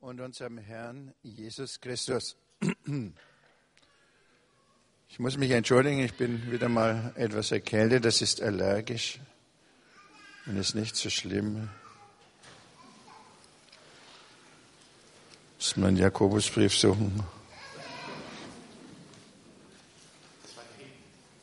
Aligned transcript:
und 0.00 0.20
unserem 0.20 0.58
Herrn 0.58 1.14
Jesus 1.22 1.80
Christus. 1.80 2.36
Ich 5.08 5.20
muss 5.20 5.38
mich 5.38 5.52
entschuldigen, 5.52 6.00
ich 6.00 6.14
bin 6.14 6.50
wieder 6.50 6.68
mal 6.68 7.12
etwas 7.14 7.52
erkältet, 7.52 8.04
das 8.04 8.20
ist 8.20 8.42
allergisch 8.42 9.20
und 10.44 10.56
ist 10.58 10.74
nicht 10.74 10.96
so 10.96 11.08
schlimm. 11.08 11.70
Muss 15.56 15.76
man 15.76 15.88
einen 15.88 15.96
Jakobusbrief 15.96 16.74
suchen. 16.74 17.22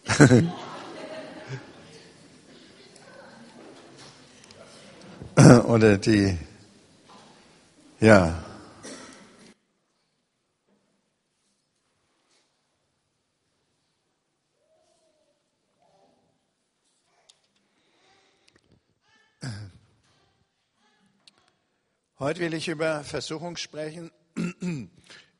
Oder 5.65 5.97
die, 5.97 6.38
ja. 8.04 8.38
Heute 22.20 22.39
will 22.41 22.53
ich 22.53 22.67
über 22.67 23.05
Versuchung 23.05 23.55
sprechen. 23.55 24.12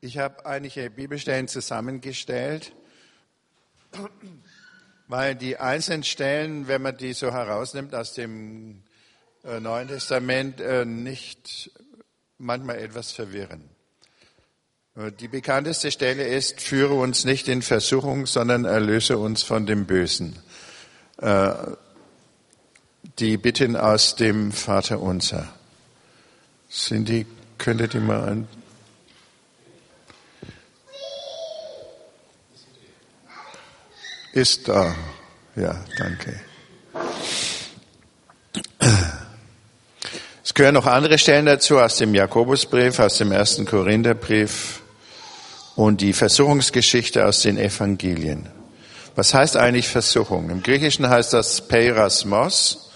Ich 0.00 0.18
habe 0.18 0.46
einige 0.46 0.90
Bibelstellen 0.90 1.48
zusammengestellt, 1.48 2.74
weil 5.08 5.34
die 5.34 5.58
einzelnen 5.58 6.04
Stellen, 6.04 6.66
wenn 6.68 6.80
man 6.80 6.96
die 6.96 7.12
so 7.12 7.30
herausnimmt 7.30 7.94
aus 7.94 8.14
dem 8.14 8.82
äh, 9.44 9.60
Neuen 9.60 9.88
Testament, 9.88 10.60
äh, 10.60 10.84
nicht 10.84 11.70
manchmal 12.38 12.78
etwas 12.78 13.12
verwirren. 13.12 13.68
Äh, 14.96 15.12
die 15.12 15.28
bekannteste 15.28 15.90
Stelle 15.90 16.26
ist, 16.26 16.60
führe 16.60 16.94
uns 16.94 17.24
nicht 17.24 17.48
in 17.48 17.62
Versuchung, 17.62 18.26
sondern 18.26 18.64
erlöse 18.64 19.18
uns 19.18 19.42
von 19.42 19.66
dem 19.66 19.86
Bösen. 19.86 20.38
Die 23.18 23.36
Bitten 23.36 23.76
aus 23.76 24.16
dem 24.16 24.50
Vater 24.50 25.00
unser. 25.00 25.48
Sind 26.68 27.08
die, 27.08 27.24
könntet 27.56 27.94
ihr 27.94 28.00
mal 28.00 28.28
an. 28.28 28.48
Ist 34.32 34.66
da. 34.66 34.96
Ja, 35.54 35.84
danke. 35.96 36.40
Gehören 40.54 40.74
noch 40.74 40.86
andere 40.86 41.18
Stellen 41.18 41.44
dazu 41.46 41.80
aus 41.80 41.96
dem 41.96 42.14
Jakobusbrief, 42.14 43.00
aus 43.00 43.18
dem 43.18 43.32
ersten 43.32 43.66
Korintherbrief 43.66 44.82
und 45.74 46.00
die 46.00 46.12
Versuchungsgeschichte 46.12 47.26
aus 47.26 47.42
den 47.42 47.58
Evangelien. 47.58 48.48
Was 49.16 49.34
heißt 49.34 49.56
eigentlich 49.56 49.88
Versuchung? 49.88 50.50
Im 50.50 50.62
Griechischen 50.62 51.08
heißt 51.08 51.32
das 51.32 51.66
Peirasmos. 51.66 52.92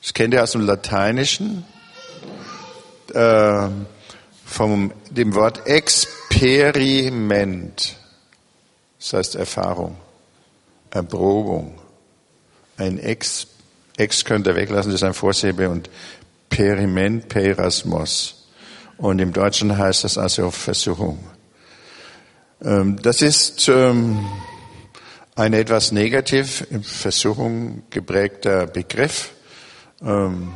Das 0.00 0.14
kennt 0.14 0.34
ihr 0.34 0.44
aus 0.44 0.52
dem 0.52 0.60
Lateinischen 0.60 1.64
äh, 3.12 3.68
vom 4.44 4.92
dem 5.10 5.34
Wort 5.34 5.66
Experiment. 5.66 7.96
Das 9.00 9.12
heißt 9.12 9.34
Erfahrung, 9.34 9.96
Erprobung. 10.90 11.80
Ein 12.76 13.00
Ex, 13.00 13.48
Ex 14.02 14.24
könnt 14.24 14.46
ihr 14.46 14.56
weglassen, 14.56 14.90
das 14.90 15.00
ist 15.00 15.06
ein 15.06 15.14
Vorsilbe 15.14 15.68
und 15.70 15.88
Periment, 16.48 17.28
Perasmos. 17.28 18.48
Und 18.98 19.20
im 19.20 19.32
Deutschen 19.32 19.78
heißt 19.78 20.04
das 20.04 20.18
also 20.18 20.50
Versuchung. 20.50 21.18
Ähm, 22.62 23.00
das 23.02 23.22
ist 23.22 23.68
ähm, 23.68 24.26
ein 25.34 25.54
etwas 25.54 25.92
negativ, 25.92 26.66
Versuchung 26.82 27.82
geprägter 27.90 28.66
Begriff. 28.66 29.32
Ähm, 30.02 30.52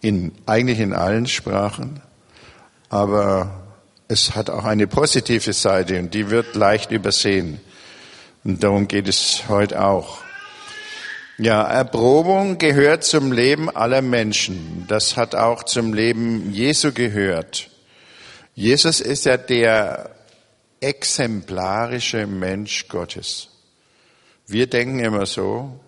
in, 0.00 0.32
eigentlich 0.46 0.80
in 0.80 0.92
allen 0.92 1.26
Sprachen, 1.26 2.00
aber 2.88 3.66
es 4.08 4.34
hat 4.34 4.50
auch 4.50 4.64
eine 4.64 4.86
positive 4.86 5.52
Seite 5.52 5.98
und 5.98 6.14
die 6.14 6.30
wird 6.30 6.54
leicht 6.54 6.90
übersehen. 6.90 7.60
Und 8.44 8.62
darum 8.64 8.88
geht 8.88 9.08
es 9.08 9.44
heute 9.48 9.82
auch. 9.84 10.18
Ja, 11.42 11.62
Erprobung 11.62 12.58
gehört 12.58 13.02
zum 13.02 13.32
Leben 13.32 13.74
aller 13.74 14.02
Menschen. 14.02 14.84
Das 14.88 15.16
hat 15.16 15.34
auch 15.34 15.62
zum 15.62 15.94
Leben 15.94 16.52
Jesu 16.52 16.92
gehört. 16.92 17.70
Jesus 18.54 19.00
ist 19.00 19.24
ja 19.24 19.38
der 19.38 20.14
exemplarische 20.80 22.26
Mensch 22.26 22.88
Gottes. 22.88 23.48
Wir 24.46 24.66
denken 24.66 24.98
immer 24.98 25.24
so, 25.24 25.80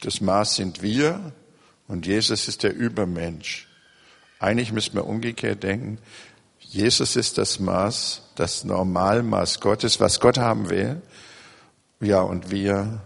das 0.00 0.22
Maß 0.22 0.56
sind 0.56 0.80
wir, 0.80 1.32
und 1.86 2.06
Jesus 2.06 2.48
ist 2.48 2.62
der 2.62 2.74
Übermensch. 2.74 3.68
Eigentlich 4.38 4.72
müssen 4.72 4.94
wir 4.94 5.04
umgekehrt 5.04 5.62
denken. 5.62 5.98
Jesus 6.58 7.16
ist 7.16 7.36
das 7.36 7.60
Maß, 7.60 8.22
das 8.34 8.64
Normalmaß 8.64 9.60
Gottes, 9.60 10.00
was 10.00 10.20
Gott 10.20 10.38
haben 10.38 10.70
will. 10.70 11.02
Ja, 12.00 12.22
und 12.22 12.50
wir 12.50 13.02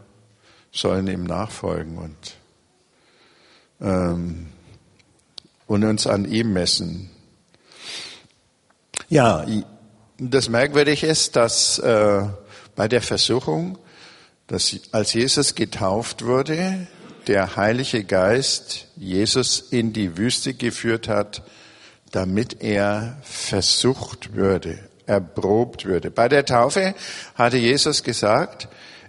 sollen 0.78 1.09
ihm 1.09 1.25
nachfolgen 1.25 1.99
und, 1.99 2.37
ähm, 3.81 4.47
und 5.66 5.84
uns 5.84 6.06
an 6.06 6.25
ihm 6.25 6.53
messen. 6.53 7.11
Ja, 9.09 9.44
das 10.19 10.49
Merkwürdige 10.49 11.06
ist, 11.06 11.37
dass 11.37 11.78
äh, 11.78 12.22
bei 12.77 12.88
der 12.88 13.03
Versuchung, 13.03 13.78
dass 14.47 14.77
als 14.93 15.15
Jesus 15.15 15.55
getauft 15.55 16.25
wurde, 16.25 16.87
der 17.27 17.56
Heilige 17.56 18.05
Geist 18.05 18.87
Jesus 18.97 19.61
in 19.71 19.93
die 19.93 20.17
Wüste 20.17 20.55
geführt 20.55 21.09
hat, 21.09 21.43
damit 22.12 22.62
er 22.62 23.19
versucht 23.22 24.34
würde, 24.34 24.78
erprobt 25.06 25.84
würde. 25.84 26.11
Bei 26.11 26.28
der 26.28 26.44
Taufe 26.47 26.94
hatte 27.34 27.56
Jesus 27.59 28.03
gesagt, 28.03 28.69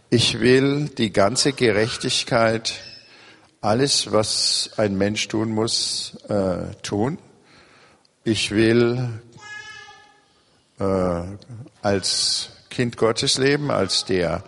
ich 0.10 0.40
will 0.40 0.90
die 0.90 1.14
ganze 1.14 1.54
Gerechtigkeit, 1.54 2.74
alles, 3.62 4.12
was 4.12 4.72
ein 4.78 4.98
Mensch 4.98 5.28
tun 5.28 5.52
muss, 5.52 6.18
äh, 6.30 6.74
tun. 6.82 7.20
Ich 8.24 8.52
will 8.52 9.22
äh, 10.80 11.22
als 11.82 12.50
Kind 12.70 12.98
Gottes 12.98 13.38
leben, 13.38 13.70
als 13.70 14.06
der 14.06 14.44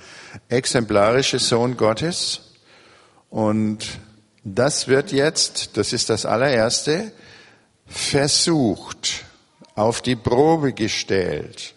exemplarische 0.50 1.40
Sohn 1.40 1.78
Gottes. 1.78 2.42
Und 3.30 4.00
das 4.44 4.88
wird 4.88 5.12
jetzt, 5.12 5.78
das 5.78 5.94
ist 5.94 6.10
das 6.10 6.26
allererste, 6.26 7.12
versucht, 7.86 9.26
auf 9.76 10.02
die 10.02 10.16
Probe 10.16 10.74
gestellt 10.74 11.76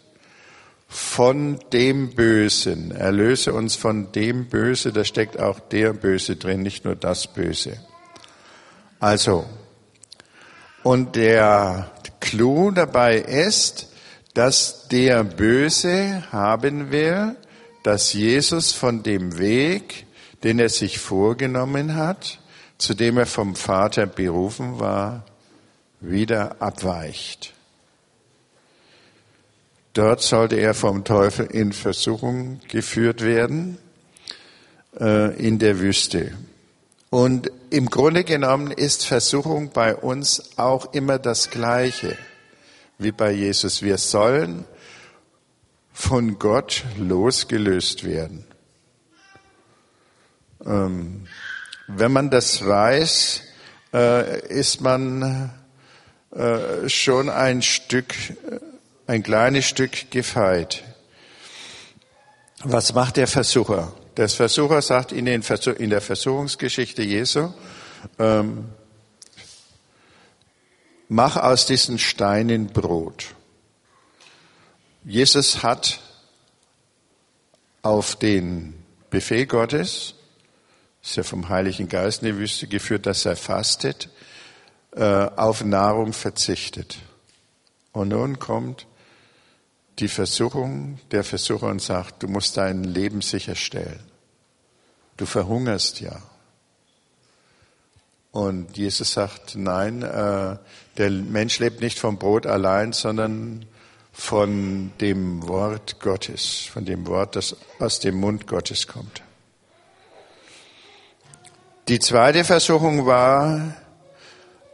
von 0.94 1.58
dem 1.72 2.14
Bösen. 2.14 2.92
Erlöse 2.92 3.52
uns 3.52 3.74
von 3.74 4.12
dem 4.12 4.48
Böse, 4.48 4.92
da 4.92 5.02
steckt 5.02 5.40
auch 5.40 5.58
der 5.58 5.92
Böse 5.92 6.36
drin, 6.36 6.62
nicht 6.62 6.84
nur 6.84 6.94
das 6.94 7.26
Böse. 7.26 7.80
Also, 9.00 9.44
und 10.84 11.16
der 11.16 11.90
Clou 12.20 12.70
dabei 12.70 13.16
ist, 13.16 13.88
dass 14.34 14.86
der 14.86 15.24
Böse 15.24 16.22
haben 16.30 16.92
will, 16.92 17.34
dass 17.82 18.12
Jesus 18.12 18.70
von 18.70 19.02
dem 19.02 19.36
Weg, 19.38 20.06
den 20.44 20.60
er 20.60 20.68
sich 20.68 21.00
vorgenommen 21.00 21.96
hat, 21.96 22.38
zu 22.78 22.94
dem 22.94 23.18
er 23.18 23.26
vom 23.26 23.56
Vater 23.56 24.06
berufen 24.06 24.78
war, 24.78 25.24
wieder 26.00 26.62
abweicht. 26.62 27.52
Dort 29.94 30.20
sollte 30.22 30.56
er 30.56 30.74
vom 30.74 31.04
Teufel 31.04 31.46
in 31.46 31.72
Versuchung 31.72 32.60
geführt 32.68 33.22
werden, 33.22 33.78
äh, 35.00 35.34
in 35.36 35.58
der 35.58 35.78
Wüste. 35.78 36.32
Und 37.10 37.50
im 37.70 37.88
Grunde 37.90 38.24
genommen 38.24 38.72
ist 38.72 39.06
Versuchung 39.06 39.70
bei 39.70 39.94
uns 39.94 40.58
auch 40.58 40.92
immer 40.94 41.20
das 41.20 41.50
Gleiche 41.50 42.18
wie 42.98 43.12
bei 43.12 43.30
Jesus. 43.30 43.82
Wir 43.82 43.98
sollen 43.98 44.64
von 45.92 46.40
Gott 46.40 46.84
losgelöst 46.98 48.02
werden. 48.02 48.44
Ähm, 50.66 51.28
wenn 51.86 52.10
man 52.10 52.30
das 52.30 52.66
weiß, 52.66 53.42
äh, 53.92 54.48
ist 54.48 54.80
man 54.80 55.52
äh, 56.32 56.88
schon 56.88 57.28
ein 57.28 57.62
Stück, 57.62 58.12
äh, 58.50 58.58
ein 59.06 59.22
kleines 59.22 59.66
Stück 59.66 60.10
gefeit. 60.10 60.82
Was 62.62 62.94
macht 62.94 63.16
der 63.16 63.26
Versucher? 63.26 63.92
Der 64.16 64.28
Versucher 64.28 64.80
sagt 64.80 65.12
in, 65.12 65.26
den 65.26 65.42
in, 65.42 65.90
der 65.90 66.00
Versuchungsgeschichte 66.00 67.02
Jesu, 67.02 67.52
ähm, 68.18 68.70
mach 71.08 71.36
aus 71.36 71.66
diesen 71.66 71.98
Steinen 71.98 72.68
Brot. 72.68 73.34
Jesus 75.04 75.62
hat 75.62 76.00
auf 77.82 78.16
den 78.16 78.72
Befehl 79.10 79.46
Gottes, 79.46 80.14
ist 81.02 81.16
ja 81.16 81.22
vom 81.22 81.50
Heiligen 81.50 81.88
Geist 81.88 82.22
in 82.22 82.28
die 82.28 82.38
Wüste 82.38 82.66
geführt, 82.66 83.04
dass 83.04 83.26
er 83.26 83.36
fastet, 83.36 84.08
äh, 84.92 85.02
auf 85.02 85.62
Nahrung 85.62 86.14
verzichtet. 86.14 86.96
Und 87.92 88.08
nun 88.08 88.38
kommt 88.38 88.86
die 89.98 90.08
Versuchung, 90.08 90.98
der 91.10 91.24
Versucher 91.24 91.68
und 91.68 91.80
sagt, 91.80 92.22
du 92.22 92.28
musst 92.28 92.56
dein 92.56 92.84
Leben 92.84 93.20
sicherstellen. 93.20 94.00
Du 95.16 95.26
verhungerst 95.26 96.00
ja. 96.00 96.20
Und 98.32 98.76
Jesus 98.76 99.12
sagt, 99.12 99.54
nein, 99.54 100.02
äh, 100.02 100.56
der 100.96 101.10
Mensch 101.10 101.60
lebt 101.60 101.80
nicht 101.80 102.00
vom 102.00 102.18
Brot 102.18 102.46
allein, 102.46 102.92
sondern 102.92 103.64
von 104.12 104.92
dem 105.00 105.46
Wort 105.46 106.00
Gottes, 106.00 106.68
von 106.72 106.84
dem 106.84 107.06
Wort, 107.06 107.36
das 107.36 107.56
aus 107.78 108.00
dem 108.00 108.16
Mund 108.16 108.46
Gottes 108.48 108.88
kommt. 108.88 109.22
Die 111.86 111.98
zweite 111.98 112.44
Versuchung 112.44 113.06
war, 113.06 113.76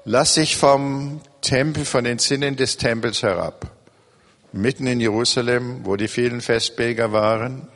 lass 0.05 0.35
dich 0.35 0.57
vom 0.57 1.21
Tempel, 1.41 1.85
von 1.85 2.05
den 2.05 2.19
Sinnen 2.19 2.57
des 2.57 2.77
Tempels 2.77 3.23
herab. 3.23 3.71
Mitten 4.53 4.87
in 4.87 5.01
Jerusalem, 5.01 5.85
wo 5.85 5.95
die 5.97 6.09
vielen 6.09 6.41
Festbeger 6.41 7.13
waren, 7.13 7.69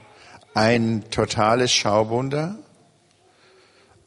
ein 0.54 1.04
totales 1.10 1.72
Schauwunder. 1.72 2.58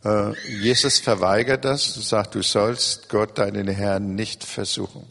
Äh, 0.04 0.34
Jesus 0.62 1.00
verweigert 1.00 1.64
das, 1.64 1.94
sagt, 1.96 2.36
du 2.36 2.42
sollst 2.42 3.08
Gott, 3.08 3.38
deinen 3.38 3.68
Herrn, 3.68 4.16
nicht 4.16 4.44
versuchen. 4.44 5.08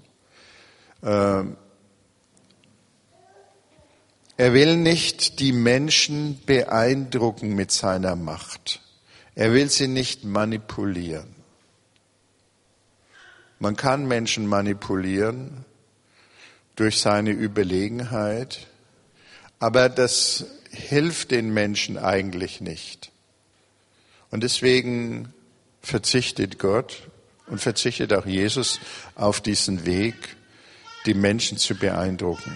Äh, 1.02 1.44
er 4.38 4.52
will 4.52 4.76
nicht 4.76 5.40
die 5.40 5.52
Menschen 5.52 6.38
beeindrucken 6.44 7.54
mit 7.54 7.70
seiner 7.70 8.16
Macht. 8.16 8.82
Er 9.34 9.54
will 9.54 9.70
sie 9.70 9.88
nicht 9.88 10.24
manipulieren. 10.24 11.34
Man 13.58 13.76
kann 13.76 14.06
Menschen 14.06 14.46
manipulieren 14.46 15.64
durch 16.76 17.00
seine 17.00 17.30
Überlegenheit, 17.30 18.66
aber 19.58 19.88
das 19.88 20.44
hilft 20.70 21.30
den 21.30 21.52
Menschen 21.52 21.98
eigentlich 21.98 22.60
nicht. 22.60 23.10
Und 24.30 24.42
deswegen 24.42 25.32
verzichtet 25.80 26.58
Gott 26.58 27.08
und 27.46 27.60
verzichtet 27.60 28.12
auch 28.12 28.26
Jesus 28.26 28.80
auf 29.14 29.40
diesen 29.40 29.86
Weg, 29.86 30.14
die 31.06 31.14
Menschen 31.14 31.58
zu 31.58 31.76
beeindrucken, 31.76 32.54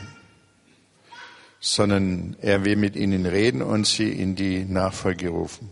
sondern 1.60 2.36
er 2.40 2.64
will 2.64 2.76
mit 2.76 2.96
ihnen 2.96 3.24
reden 3.24 3.62
und 3.62 3.86
sie 3.86 4.10
in 4.10 4.34
die 4.34 4.64
Nachfolge 4.64 5.28
rufen. 5.28 5.70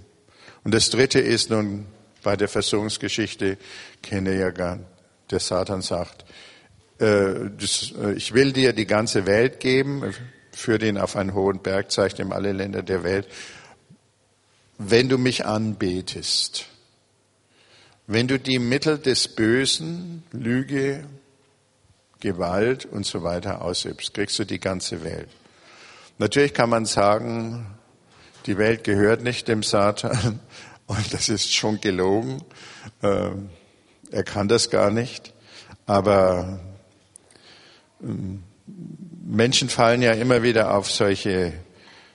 Und 0.65 0.73
das 0.73 0.91
Dritte 0.91 1.19
ist 1.19 1.51
nun 1.51 1.87
bei 2.23 2.37
der 2.37 2.49
Versuchungsgeschichte, 2.49 3.59
kenne 4.03 4.39
ja 4.39 4.51
gar, 4.51 4.79
der 5.31 5.41
Satan 5.41 5.83
sagt, 5.83 6.25
das, 6.99 7.93
äh, 8.01 8.13
ich 8.15 8.35
will 8.35 8.53
dir 8.53 8.73
die 8.73 8.87
ganze 8.87 9.27
Welt 9.27 9.61
geben, 9.61 10.15
führe 10.53 10.79
den 10.79 10.99
auf 10.99 11.17
einen 11.17 11.35
hohen 11.35 11.61
Berg, 11.61 11.91
zeigt 11.91 12.19
ihm 12.19 12.33
alle 12.33 12.53
Länder 12.53 12.83
der 12.83 13.05
Welt 13.05 13.29
wenn 14.79 15.09
du 15.09 15.19
mich 15.19 15.45
anbetest, 15.45 16.67
wenn 18.07 18.29
du 18.29 18.39
die 18.39 18.61
Mittel 18.61 18.99
des 18.99 19.29
Bösen, 19.29 20.23
Lüge, 20.33 21.05
Gewalt 22.21 22.87
und 22.87 23.05
so 23.05 23.23
weiter 23.23 23.63
ausübst, 23.63 24.15
kriegst 24.15 24.39
du 24.39 24.45
die 24.45 24.61
ganze 24.61 25.05
Welt. 25.05 25.29
Natürlich 26.19 26.55
kann 26.55 26.71
man 26.71 26.87
sagen, 26.87 27.67
die 28.47 28.57
Welt 28.57 28.85
gehört 28.85 29.23
nicht 29.23 29.47
dem 29.49 29.63
Satan 29.63 30.41
und 30.87 31.13
das 31.13 31.29
ist 31.29 31.53
schon 31.53 31.81
gelogen. 31.81 32.43
Ähm, 33.03 33.51
er 34.11 34.25
kann 34.25 34.49
das 34.49 34.71
gar 34.71 34.91
nicht. 34.91 35.35
Aber 35.87 36.61
Menschen 38.01 39.69
fallen 39.69 40.03
ja 40.03 40.13
immer 40.13 40.43
wieder 40.43 40.75
auf 40.75 40.91
solche 40.91 41.53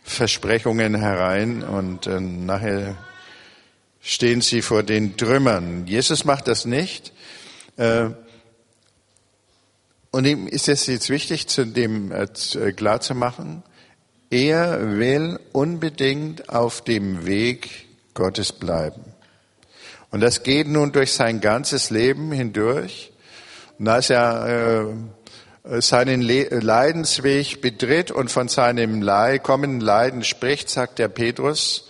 Versprechungen 0.03 0.95
herein 0.95 1.63
und 1.63 2.07
äh, 2.07 2.19
nachher 2.19 2.97
stehen 4.01 4.41
sie 4.41 4.61
vor 4.61 4.83
den 4.83 5.15
Trümmern. 5.15 5.87
Jesus 5.87 6.25
macht 6.25 6.47
das 6.47 6.65
nicht. 6.65 7.13
Äh, 7.77 8.09
und 10.11 10.25
ihm 10.25 10.47
ist 10.47 10.67
es 10.67 10.85
jetzt 10.87 11.09
wichtig, 11.09 11.47
zu 11.47 11.65
dem 11.65 12.11
äh, 12.11 12.27
äh, 12.55 12.71
klar 12.73 13.01
zu 13.01 13.15
machen, 13.15 13.63
er 14.29 14.97
will 14.97 15.39
unbedingt 15.51 16.49
auf 16.49 16.83
dem 16.83 17.25
Weg 17.25 17.87
Gottes 18.13 18.51
bleiben. 18.51 19.03
Und 20.11 20.21
das 20.21 20.43
geht 20.43 20.67
nun 20.67 20.91
durch 20.91 21.13
sein 21.13 21.41
ganzes 21.41 21.89
Leben 21.89 22.31
hindurch. 22.31 23.11
Und 23.79 23.85
da 23.85 23.97
ist 23.97 24.09
ja 24.09 24.45
äh, 24.45 24.81
äh, 24.81 24.93
seinen 25.63 26.21
Leidensweg 26.21 27.61
betritt 27.61 28.11
und 28.11 28.29
von 28.29 28.49
seinem 28.49 29.01
kommenden 29.41 29.81
Leiden 29.81 30.23
spricht, 30.23 30.69
sagt 30.69 30.99
der 30.99 31.07
Petrus, 31.07 31.87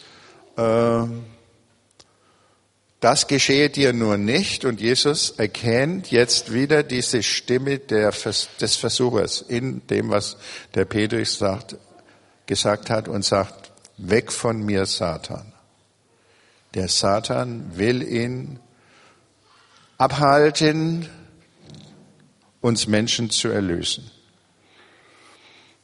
äh, 0.58 1.04
das 3.00 3.28
geschehe 3.28 3.70
dir 3.70 3.92
nur 3.92 4.18
nicht. 4.18 4.64
Und 4.64 4.80
Jesus 4.80 5.32
erkennt 5.32 6.12
jetzt 6.12 6.54
wieder 6.54 6.84
diese 6.84 7.22
Stimme 7.22 7.80
des 7.80 8.76
Versuchers 8.78 9.42
in 9.42 9.86
dem, 9.88 10.10
was 10.10 10.38
der 10.74 10.86
Petrus 10.86 11.38
sagt, 11.38 11.76
gesagt 12.46 12.90
hat 12.90 13.10
und 13.10 13.26
sagt, 13.26 13.72
weg 13.98 14.32
von 14.32 14.64
mir, 14.64 14.86
Satan. 14.86 15.52
Der 16.76 16.88
Satan 16.88 17.72
will 17.76 18.02
ihn 18.04 18.60
abhalten, 19.98 21.10
uns 22.64 22.88
Menschen 22.88 23.30
zu 23.30 23.50
erlösen. 23.50 24.10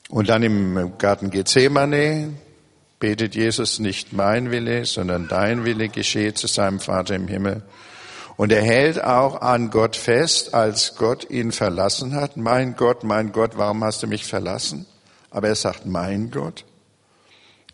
Und 0.10 0.30
dann 0.30 0.42
im 0.42 0.98
Garten 0.98 1.30
Gethsemane 1.30 2.34
betet 3.00 3.36
Jesus 3.36 3.80
nicht 3.80 4.14
mein 4.14 4.50
Wille, 4.50 4.86
sondern 4.86 5.28
dein 5.28 5.66
Wille 5.66 5.90
geschehe 5.90 6.34
zu 6.34 6.48
seinem 6.48 6.80
Vater 6.80 7.16
im 7.16 7.28
Himmel. 7.28 7.64
Und 8.38 8.54
er 8.54 8.62
hält 8.62 9.04
auch 9.04 9.42
an 9.42 9.70
Gott 9.70 9.98
fest, 9.98 10.54
als 10.54 10.96
Gott 10.96 11.30
ihn 11.30 11.52
verlassen 11.52 12.16
hat. 12.16 12.38
Mein 12.38 12.78
Gott, 12.78 13.04
mein 13.04 13.34
Gott, 13.34 13.58
warum 13.58 13.84
hast 13.84 14.02
du 14.02 14.08
mich 14.08 14.26
verlassen? 14.26 14.86
Aber 15.32 15.50
er 15.50 15.56
sagt, 15.56 15.86
mein 15.86 16.32
Gott. 16.32 16.64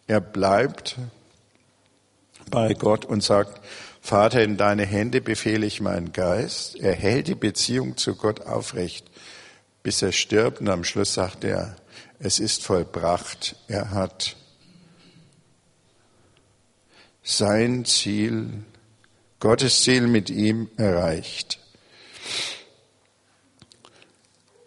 Er 0.07 0.19
bleibt 0.19 0.97
bei 2.49 2.73
Gott 2.73 3.05
und 3.05 3.23
sagt, 3.23 3.61
Vater, 4.05 4.43
in 4.43 4.55
deine 4.55 4.85
Hände 4.85 5.19
befehle 5.19 5.65
ich 5.65 5.81
meinen 5.81 6.13
Geist. 6.13 6.75
Er 6.75 6.93
hält 6.93 7.27
die 7.27 7.33
Beziehung 7.33 7.97
zu 7.97 8.13
Gott 8.13 8.41
aufrecht, 8.41 9.09
bis 9.81 10.03
er 10.03 10.11
stirbt. 10.11 10.61
Und 10.61 10.69
am 10.69 10.83
Schluss 10.83 11.15
sagt 11.15 11.43
er, 11.43 11.75
es 12.19 12.37
ist 12.37 12.61
vollbracht. 12.61 13.55
Er 13.67 13.89
hat 13.89 14.35
sein 17.23 17.83
Ziel, 17.85 18.63
Gottes 19.39 19.81
Ziel 19.81 20.05
mit 20.05 20.29
ihm 20.29 20.69
erreicht. 20.77 21.57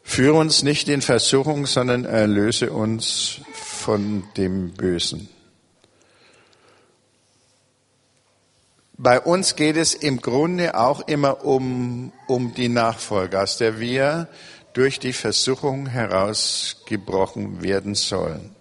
Führe 0.02 0.34
uns 0.34 0.64
nicht 0.64 0.88
in 0.88 1.00
Versuchung, 1.00 1.66
sondern 1.66 2.04
erlöse 2.04 2.72
uns 2.72 3.40
von 3.52 4.24
dem 4.36 4.72
Bösen. 4.72 5.28
Bei 9.00 9.20
uns 9.20 9.54
geht 9.54 9.76
es 9.76 9.94
im 9.94 10.20
Grunde 10.20 10.76
auch 10.76 11.06
immer 11.06 11.44
um, 11.44 12.12
um 12.26 12.52
die 12.52 12.68
Nachfolge, 12.68 13.40
aus 13.40 13.56
der 13.56 13.78
wir 13.78 14.26
durch 14.72 14.98
die 14.98 15.12
Versuchung 15.12 15.86
herausgebrochen 15.86 17.62
werden 17.62 17.94
sollen. 17.94 18.56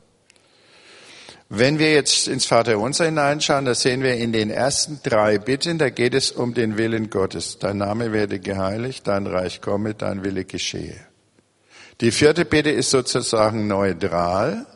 Wenn 1.49 1.79
wir 1.79 1.91
jetzt 1.91 2.27
ins 2.27 2.45
Vaterunser 2.45 3.05
hineinschauen, 3.05 3.65
da 3.65 3.73
sehen 3.73 4.03
wir 4.03 4.15
in 4.15 4.31
den 4.31 4.51
ersten 4.51 4.99
drei 5.01 5.39
Bitten, 5.39 5.79
da 5.79 5.89
geht 5.89 6.13
es 6.13 6.31
um 6.31 6.53
den 6.53 6.77
Willen 6.77 7.09
Gottes. 7.09 7.57
Dein 7.57 7.77
Name 7.77 8.11
werde 8.13 8.39
geheiligt, 8.39 9.07
dein 9.07 9.25
Reich 9.25 9.59
komme, 9.59 9.95
dein 9.95 10.23
Wille 10.23 10.45
geschehe. 10.45 10.99
Die 11.99 12.11
vierte 12.11 12.45
Bitte 12.45 12.69
ist 12.69 12.91
sozusagen 12.91 13.65
neutral. 13.65 14.67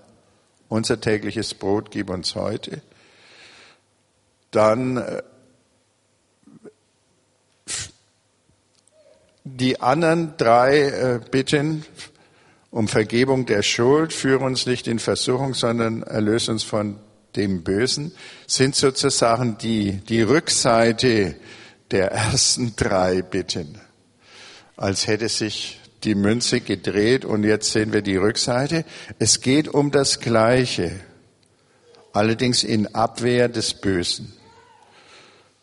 Unser 0.70 1.00
tägliches 1.00 1.54
Brot 1.54 1.92
gib 1.92 2.10
uns 2.10 2.34
heute. 2.34 2.82
Dann 4.50 5.22
Die 9.44 9.82
anderen 9.82 10.36
drei 10.38 10.82
äh, 10.82 11.20
Bitten 11.32 11.84
um 12.70 12.88
Vergebung 12.88 13.46
der 13.46 13.64
Schuld, 13.64 14.14
führe 14.14 14.46
uns 14.46 14.66
nicht 14.66 14.88
in 14.88 15.00
Versuchung, 15.00 15.54
sondern 15.54 16.04
erlöse 16.04 16.52
uns 16.52 16.64
von 16.64 17.00
dem 17.36 17.64
Bösen, 17.64 18.14
sind 18.48 18.76
sozusagen 18.76 19.58
die, 19.58 19.94
die 20.08 20.22
Rückseite 20.22 21.36
der 21.92 22.12
ersten 22.12 22.76
drei 22.76 23.22
Bitten. 23.22 23.80
als 24.78 25.06
hätte 25.06 25.30
sich 25.30 25.80
die 26.04 26.16
Münze 26.16 26.62
gedreht 26.62 27.26
und 27.26 27.44
jetzt 27.44 27.72
sehen 27.72 27.94
wir 27.94 28.02
die 28.02 28.16
Rückseite. 28.16 28.86
Es 29.20 29.42
geht 29.42 29.68
um 29.68 29.92
das 29.92 30.20
Gleiche, 30.20 31.00
allerdings 32.14 32.64
in 32.64 32.96
Abwehr 32.96 33.50
des 33.50 33.74
Bösen. 33.76 34.34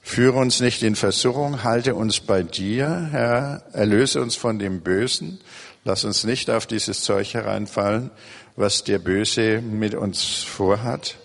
Führe 0.08 0.38
uns 0.38 0.60
nicht 0.60 0.82
in 0.82 0.96
Versuchung, 0.96 1.64
halte 1.64 1.94
uns 1.94 2.20
bei 2.20 2.42
dir, 2.42 3.08
Herr, 3.10 3.62
erlöse 3.74 4.22
uns 4.22 4.36
von 4.36 4.58
dem 4.58 4.80
Bösen, 4.80 5.38
lass 5.84 6.04
uns 6.04 6.24
nicht 6.24 6.48
auf 6.48 6.66
dieses 6.66 7.02
Zeug 7.02 7.34
hereinfallen, 7.34 8.10
was 8.56 8.84
der 8.84 9.00
Böse 9.00 9.60
mit 9.60 9.94
uns 9.94 10.24
vorhat. 10.24 11.18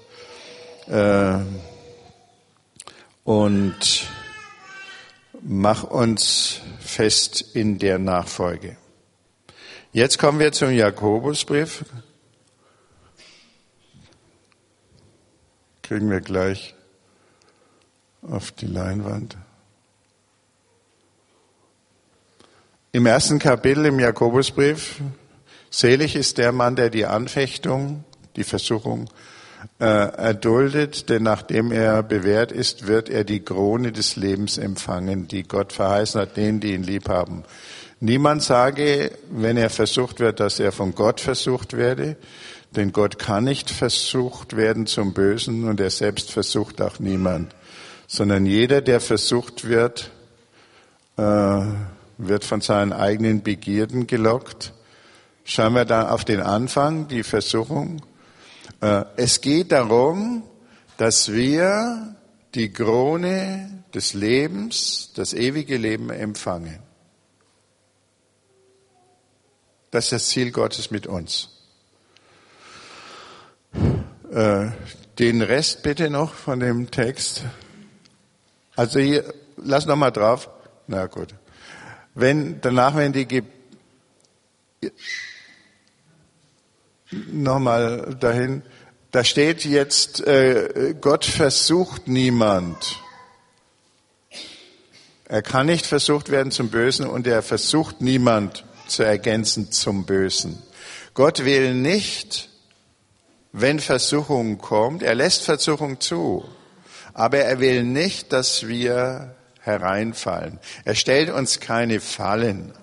Äh, 0.87 1.37
und 3.23 4.05
mach 5.41 5.85
uns 5.85 6.59
fest 6.81 7.41
in 7.53 7.79
der 7.79 7.99
Nachfolge. 7.99 8.75
Jetzt 9.93 10.19
kommen 10.19 10.39
wir 10.39 10.51
zum 10.51 10.71
Jakobusbrief. 10.71 11.85
Kriegen 15.83 16.11
wir 16.11 16.19
gleich 16.19 16.75
auf 18.29 18.51
die 18.51 18.67
Leinwand. 18.67 19.37
Im 22.91 23.05
ersten 23.05 23.39
Kapitel 23.39 23.85
im 23.85 23.99
Jakobusbrief, 23.99 25.01
selig 25.69 26.15
ist 26.15 26.37
der 26.37 26.51
Mann, 26.51 26.75
der 26.75 26.89
die 26.89 27.05
Anfechtung, 27.05 28.03
die 28.35 28.43
Versuchung 28.43 29.09
äh, 29.79 29.85
erduldet, 29.85 31.09
denn 31.09 31.23
nachdem 31.23 31.71
er 31.71 32.03
bewährt 32.03 32.51
ist, 32.51 32.87
wird 32.87 33.09
er 33.09 33.23
die 33.23 33.39
Krone 33.39 33.91
des 33.91 34.15
Lebens 34.15 34.57
empfangen, 34.57 35.27
die 35.27 35.43
Gott 35.43 35.73
verheißen 35.73 36.21
hat, 36.21 36.37
denen, 36.37 36.59
die 36.59 36.73
ihn 36.73 36.83
lieb 36.83 37.09
haben. 37.09 37.43
Niemand 37.99 38.43
sage, 38.43 39.11
wenn 39.31 39.57
er 39.57 39.69
versucht 39.69 40.19
wird, 40.19 40.39
dass 40.39 40.59
er 40.59 40.71
von 40.71 40.93
Gott 40.93 41.21
versucht 41.21 41.75
werde, 41.75 42.17
denn 42.75 42.91
Gott 42.91 43.17
kann 43.17 43.45
nicht 43.45 43.69
versucht 43.69 44.55
werden 44.55 44.87
zum 44.87 45.13
Bösen 45.13 45.67
und 45.67 45.79
er 45.79 45.89
selbst 45.89 46.31
versucht 46.31 46.81
auch 46.81 46.99
niemand, 46.99 47.55
sondern 48.07 48.45
jeder, 48.45 48.81
der 48.81 48.99
versucht 48.99 49.67
wird, 49.67 50.11
äh, 51.17 51.61
wird 52.17 52.43
von 52.43 52.61
seinen 52.61 52.93
eigenen 52.93 53.43
Begierden 53.43 54.07
gelockt. 54.07 54.73
Schauen 55.43 55.73
wir 55.73 55.85
da 55.85 56.09
auf 56.09 56.25
den 56.25 56.39
Anfang, 56.39 57.07
die 57.07 57.23
Versuchung. 57.23 58.01
Äh, 58.81 59.05
es 59.17 59.41
geht 59.41 59.71
darum, 59.71 60.43
dass 60.97 61.31
wir 61.31 62.15
die 62.55 62.71
Krone 62.71 63.83
des 63.93 64.13
Lebens, 64.13 65.11
das 65.15 65.33
ewige 65.33 65.77
Leben 65.77 66.09
empfangen. 66.09 66.79
Das 69.91 70.05
ist 70.05 70.11
das 70.11 70.29
Ziel 70.29 70.51
Gottes 70.51 70.89
mit 70.89 71.05
uns. 71.05 71.49
Äh, 74.31 74.71
den 75.19 75.43
Rest 75.43 75.83
bitte 75.83 76.09
noch 76.09 76.33
von 76.33 76.59
dem 76.59 76.89
Text. 76.89 77.43
Also 78.75 78.99
hier, 78.99 79.33
lass 79.57 79.85
noch 79.85 79.95
mal 79.95 80.11
drauf. 80.11 80.49
Na 80.87 81.05
gut. 81.05 81.33
Wenn, 82.15 82.61
danach, 82.61 82.95
wenn 82.95 83.13
die, 83.13 83.25
Ge 83.25 83.43
nochmal 87.31 88.15
dahin, 88.19 88.63
da 89.11 89.23
steht 89.23 89.65
jetzt, 89.65 90.25
äh, 90.25 90.95
Gott 90.99 91.25
versucht 91.25 92.07
niemand. 92.07 92.99
Er 95.25 95.41
kann 95.41 95.67
nicht 95.67 95.85
versucht 95.85 96.29
werden 96.29 96.51
zum 96.51 96.69
Bösen 96.69 97.07
und 97.07 97.27
er 97.27 97.41
versucht 97.41 98.01
niemand 98.01 98.65
zu 98.87 99.03
ergänzen 99.03 99.71
zum 99.71 100.05
Bösen. 100.05 100.61
Gott 101.13 101.45
will 101.45 101.75
nicht, 101.75 102.49
wenn 103.51 103.79
Versuchung 103.79 104.57
kommt, 104.57 105.03
er 105.03 105.15
lässt 105.15 105.43
Versuchung 105.43 105.99
zu, 105.99 106.43
aber 107.13 107.39
er 107.39 107.59
will 107.59 107.83
nicht, 107.83 108.33
dass 108.33 108.67
wir 108.67 109.35
hereinfallen. 109.61 110.59
Er 110.83 110.95
stellt 110.95 111.29
uns 111.29 111.59
keine 111.59 111.99
Fallen, 111.99 112.73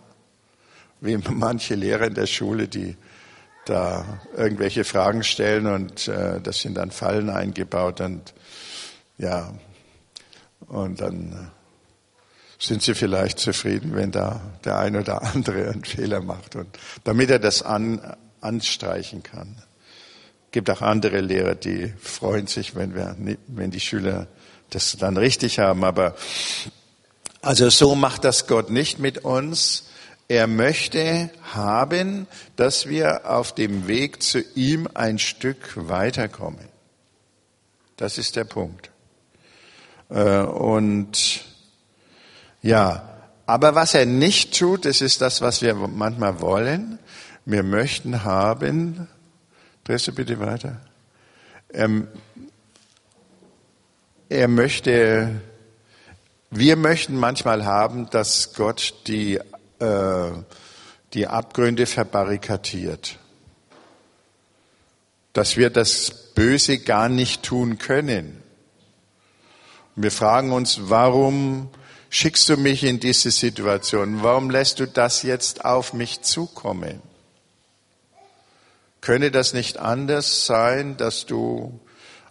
wie 1.00 1.16
manche 1.16 1.74
Lehrer 1.74 2.06
in 2.06 2.14
der 2.14 2.26
Schule, 2.26 2.68
die 2.68 2.96
da 3.66 4.20
irgendwelche 4.36 4.84
Fragen 4.84 5.22
stellen 5.22 5.66
und 5.66 6.08
äh, 6.08 6.40
das 6.40 6.60
sind 6.60 6.74
dann 6.74 6.90
Fallen 6.90 7.28
eingebaut 7.28 8.00
und 8.00 8.34
ja, 9.18 9.52
und 10.66 11.00
dann 11.00 11.32
äh, 11.32 11.60
sind 12.58 12.82
sie 12.82 12.94
vielleicht 12.94 13.38
zufrieden, 13.38 13.94
wenn 13.94 14.10
da 14.10 14.40
der 14.64 14.78
ein 14.78 14.96
oder 14.96 15.22
andere 15.22 15.70
einen 15.70 15.84
Fehler 15.84 16.20
macht 16.20 16.56
und 16.56 16.78
damit 17.04 17.30
er 17.30 17.38
das 17.38 17.62
an, 17.62 18.16
anstreichen 18.40 19.22
kann. 19.22 19.62
Gibt 20.50 20.68
auch 20.70 20.82
andere 20.82 21.20
Lehrer, 21.20 21.54
die 21.54 21.92
freuen 22.00 22.46
sich, 22.46 22.74
wenn 22.74 22.94
wir, 22.94 23.16
wenn 23.46 23.70
die 23.70 23.80
Schüler 23.80 24.26
das 24.70 24.96
dann 24.98 25.16
richtig 25.16 25.58
haben. 25.58 25.84
Aber 25.84 26.14
also 27.42 27.70
so 27.70 27.94
macht 27.94 28.24
das 28.24 28.46
Gott 28.46 28.70
nicht 28.70 28.98
mit 28.98 29.18
uns. 29.18 29.84
Er 30.28 30.46
möchte 30.46 31.30
haben, 31.52 32.26
dass 32.56 32.88
wir 32.88 33.28
auf 33.30 33.54
dem 33.54 33.88
Weg 33.88 34.22
zu 34.22 34.40
ihm 34.54 34.88
ein 34.94 35.18
Stück 35.18 35.72
weiterkommen. 35.74 36.68
Das 37.96 38.18
ist 38.18 38.36
der 38.36 38.44
Punkt. 38.44 38.90
Äh, 40.08 40.40
und 40.42 41.44
ja, 42.62 43.10
aber 43.46 43.74
was 43.74 43.94
er 43.94 44.06
nicht 44.06 44.56
tut, 44.58 44.84
das 44.84 45.00
ist 45.00 45.20
das, 45.20 45.40
was 45.40 45.62
wir 45.62 45.74
manchmal 45.74 46.40
wollen. 46.40 46.98
Wir 47.44 47.62
möchten 47.62 48.22
haben, 48.22 49.08
drehst 49.84 50.14
bitte 50.14 50.38
weiter. 50.40 50.80
Er, 51.68 51.88
er 54.28 54.48
möchte, 54.48 55.40
wir 56.50 56.76
möchten 56.76 57.16
manchmal 57.16 57.64
haben, 57.64 58.10
dass 58.10 58.54
Gott 58.54 58.94
die 59.06 59.40
äh, 59.80 60.30
die 61.14 61.26
Abgründe 61.26 61.86
verbarrikadiert. 61.86 63.18
Dass 65.32 65.56
wir 65.56 65.70
das 65.70 66.32
Böse 66.34 66.78
gar 66.78 67.08
nicht 67.08 67.42
tun 67.42 67.78
können. 67.78 68.42
wir 69.96 70.10
fragen 70.10 70.52
uns, 70.52 70.88
warum 70.88 71.68
schickst 72.08 72.48
du 72.48 72.56
mich 72.56 72.84
in 72.84 73.00
diese 73.00 73.30
Situation? 73.30 74.22
Warum 74.22 74.50
lässt 74.50 74.80
du 74.80 74.86
das 74.86 75.22
jetzt 75.22 75.64
auf 75.64 75.92
mich 75.92 76.22
zukommen? 76.22 77.02
Könne 79.00 79.30
das 79.30 79.52
nicht 79.52 79.78
anders 79.78 80.46
sein, 80.46 80.96
dass 80.96 81.26
du 81.26 81.80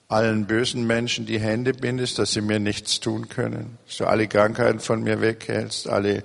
allen 0.07 0.47
bösen 0.47 0.85
Menschen 0.87 1.25
die 1.25 1.39
Hände 1.39 1.73
bindest, 1.73 2.19
dass 2.19 2.33
sie 2.33 2.41
mir 2.41 2.59
nichts 2.59 2.99
tun 2.99 3.29
können, 3.29 3.77
dass 3.85 3.97
du 3.97 4.05
alle 4.05 4.27
Krankheiten 4.27 4.79
von 4.79 5.03
mir 5.03 5.21
weghältst, 5.21 5.87
alle 5.87 6.23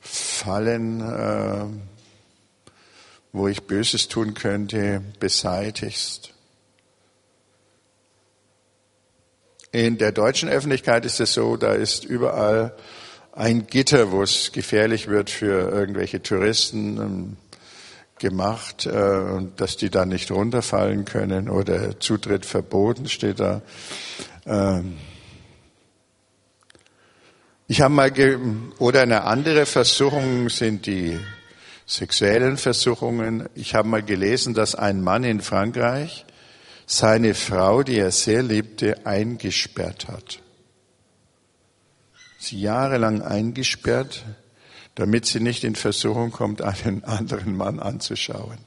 Fallen, 0.00 1.00
äh, 1.00 1.64
wo 3.32 3.48
ich 3.48 3.62
Böses 3.62 4.08
tun 4.08 4.34
könnte, 4.34 5.02
beseitigst. 5.20 6.34
In 9.70 9.96
der 9.96 10.12
deutschen 10.12 10.50
Öffentlichkeit 10.50 11.06
ist 11.06 11.20
es 11.20 11.32
so, 11.32 11.56
da 11.56 11.72
ist 11.72 12.04
überall 12.04 12.76
ein 13.32 13.66
Gitter, 13.66 14.12
wo 14.12 14.22
es 14.22 14.52
gefährlich 14.52 15.08
wird 15.08 15.30
für 15.30 15.70
irgendwelche 15.70 16.22
Touristen 16.22 16.98
ähm, 16.98 17.36
gemacht, 18.22 18.86
äh, 18.86 19.42
dass 19.56 19.76
die 19.76 19.90
da 19.90 20.06
nicht 20.06 20.30
runterfallen 20.30 21.04
können 21.04 21.50
oder 21.50 22.00
Zutritt 22.00 22.46
verboten 22.46 23.08
steht 23.08 23.40
da. 23.40 23.60
Ähm, 24.46 24.96
ich 27.68 27.80
habe 27.80 27.92
mal, 27.92 28.12
oder 28.78 29.02
eine 29.02 29.24
andere 29.24 29.66
Versuchung 29.66 30.48
sind 30.48 30.86
die 30.86 31.18
sexuellen 31.84 32.56
Versuchungen. 32.56 33.48
Ich 33.54 33.74
habe 33.74 33.88
mal 33.88 34.02
gelesen, 34.02 34.54
dass 34.54 34.74
ein 34.74 35.02
Mann 35.02 35.24
in 35.24 35.40
Frankreich 35.40 36.24
seine 36.86 37.34
Frau, 37.34 37.82
die 37.82 37.98
er 37.98 38.10
sehr 38.10 38.42
liebte, 38.42 39.04
eingesperrt 39.06 40.08
hat. 40.08 40.40
Sie 42.38 42.60
jahrelang 42.60 43.22
eingesperrt, 43.22 44.24
damit 44.94 45.26
sie 45.26 45.40
nicht 45.40 45.64
in 45.64 45.74
Versuchung 45.74 46.30
kommt, 46.30 46.62
einen 46.62 47.04
anderen 47.04 47.56
Mann 47.56 47.80
anzuschauen. 47.80 48.58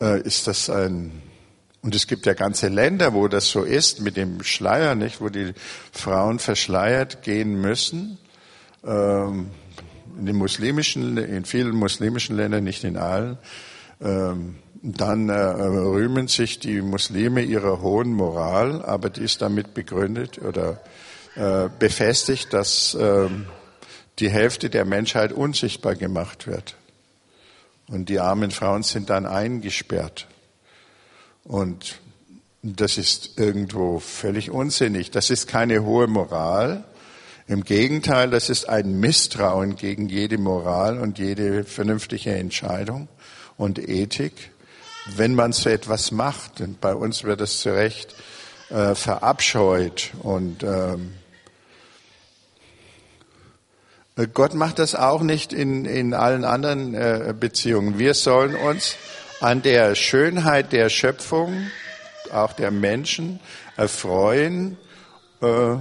Äh, 0.00 0.20
ist 0.22 0.46
das 0.46 0.70
ein 0.70 1.22
und 1.82 1.94
es 1.94 2.06
gibt 2.06 2.26
ja 2.26 2.34
ganze 2.34 2.68
Länder, 2.68 3.14
wo 3.14 3.28
das 3.28 3.48
so 3.48 3.62
ist 3.62 4.00
mit 4.00 4.16
dem 4.16 4.42
Schleier, 4.42 4.94
nicht, 4.94 5.20
wo 5.20 5.28
die 5.28 5.54
Frauen 5.92 6.38
verschleiert 6.38 7.22
gehen 7.22 7.60
müssen. 7.60 8.18
Ähm, 8.84 9.50
in 10.18 10.26
den 10.26 10.36
muslimischen, 10.36 11.16
in 11.16 11.44
vielen 11.44 11.74
muslimischen 11.74 12.36
Ländern, 12.36 12.64
nicht 12.64 12.84
in 12.84 12.96
allen. 12.96 13.38
Ähm, 14.02 14.56
dann 14.82 15.28
äh, 15.28 15.34
rühmen 15.34 16.28
sich 16.28 16.58
die 16.58 16.82
Muslime 16.82 17.42
ihrer 17.42 17.80
hohen 17.80 18.12
Moral, 18.12 18.82
aber 18.82 19.08
die 19.08 19.22
ist 19.22 19.40
damit 19.40 19.72
begründet 19.72 20.38
oder 20.38 20.80
äh, 21.36 21.68
befestigt, 21.78 22.52
dass 22.52 22.94
äh, 22.94 23.28
die 24.20 24.30
Hälfte 24.30 24.70
der 24.70 24.84
Menschheit 24.84 25.32
unsichtbar 25.32 25.94
gemacht 25.94 26.46
wird. 26.46 26.76
Und 27.88 28.08
die 28.08 28.20
armen 28.20 28.50
Frauen 28.50 28.82
sind 28.82 29.10
dann 29.10 29.26
eingesperrt. 29.26 30.28
Und 31.42 32.00
das 32.62 32.98
ist 32.98 33.38
irgendwo 33.38 33.98
völlig 33.98 34.50
unsinnig. 34.50 35.10
Das 35.10 35.30
ist 35.30 35.48
keine 35.48 35.82
hohe 35.82 36.06
Moral. 36.06 36.84
Im 37.48 37.64
Gegenteil, 37.64 38.30
das 38.30 38.48
ist 38.48 38.68
ein 38.68 39.00
Misstrauen 39.00 39.74
gegen 39.74 40.08
jede 40.08 40.38
Moral 40.38 40.98
und 40.98 41.18
jede 41.18 41.64
vernünftige 41.64 42.32
Entscheidung 42.34 43.08
und 43.56 43.78
Ethik, 43.78 44.52
wenn 45.16 45.34
man 45.34 45.52
so 45.52 45.68
etwas 45.68 46.12
macht. 46.12 46.60
Und 46.60 46.80
bei 46.80 46.94
uns 46.94 47.24
wird 47.24 47.40
es 47.40 47.58
zu 47.58 47.74
Recht 47.74 48.14
äh, 48.68 48.94
verabscheut 48.94 50.12
und 50.22 50.62
ähm, 50.62 51.14
Gott 54.32 54.54
macht 54.54 54.78
das 54.78 54.94
auch 54.94 55.22
nicht 55.22 55.52
in, 55.52 55.84
in 55.84 56.14
allen 56.14 56.44
anderen 56.44 56.94
äh, 56.94 57.34
Beziehungen. 57.38 57.98
Wir 57.98 58.14
sollen 58.14 58.54
uns 58.54 58.96
an 59.40 59.62
der 59.62 59.94
Schönheit 59.94 60.72
der 60.72 60.88
Schöpfung, 60.90 61.70
auch 62.32 62.52
der 62.52 62.70
Menschen, 62.70 63.40
erfreuen, 63.76 64.76
äh, 65.40 65.76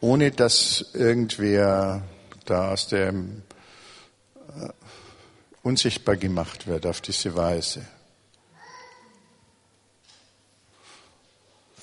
ohne 0.00 0.30
dass 0.30 0.86
irgendwer 0.94 2.02
da 2.46 2.72
aus 2.72 2.88
dem 2.88 3.42
äh, 4.48 4.68
unsichtbar 5.62 6.16
gemacht 6.16 6.66
wird 6.66 6.86
auf 6.86 7.00
diese 7.02 7.36
Weise. 7.36 7.82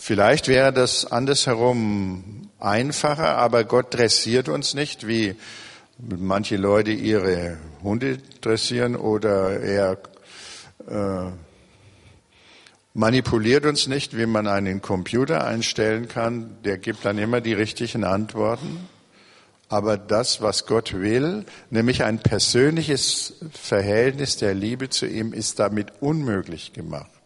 Vielleicht 0.08 0.48
wäre 0.48 0.72
das 0.72 1.04
andersherum 1.12 2.50
einfacher, 2.62 3.38
aber 3.38 3.66
Gott 3.66 3.94
dressiert 3.94 4.48
uns 4.48 4.74
nicht, 4.74 5.06
wie 5.06 5.36
manche 5.98 6.56
Leute 6.56 6.92
ihre 6.92 7.58
Hunde 7.84 8.20
dressieren 8.40 8.96
oder 8.96 9.60
er 9.60 9.98
äh, 10.88 11.30
manipuliert 12.94 13.66
uns 13.66 13.88
nicht, 13.88 14.16
wie 14.16 14.28
man 14.28 14.48
einen 14.48 14.82
Computer 14.82 15.46
einstellen 15.46 16.08
kann. 16.08 16.56
Der 16.64 16.78
gibt 16.78 17.04
dann 17.04 17.18
immer 17.18 17.42
die 17.42 17.52
richtigen 17.52 18.06
Antworten. 18.06 18.88
Aber 19.68 19.98
das, 19.98 20.42
was 20.42 20.66
Gott 20.68 20.94
will, 20.94 21.44
nämlich 21.70 22.06
ein 22.06 22.20
persönliches 22.20 23.34
Verhältnis 23.52 24.38
der 24.38 24.54
Liebe 24.54 24.88
zu 24.90 25.06
ihm, 25.06 25.34
ist 25.34 25.60
damit 25.60 25.92
unmöglich 26.00 26.72
gemacht. 26.72 27.16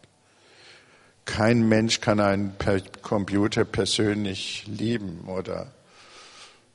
Kein 1.26 1.68
Mensch 1.68 2.02
kann 2.02 2.20
einen 2.20 2.56
Computer 3.02 3.64
persönlich 3.64 4.66
lieben 4.68 5.22
oder 5.28 5.68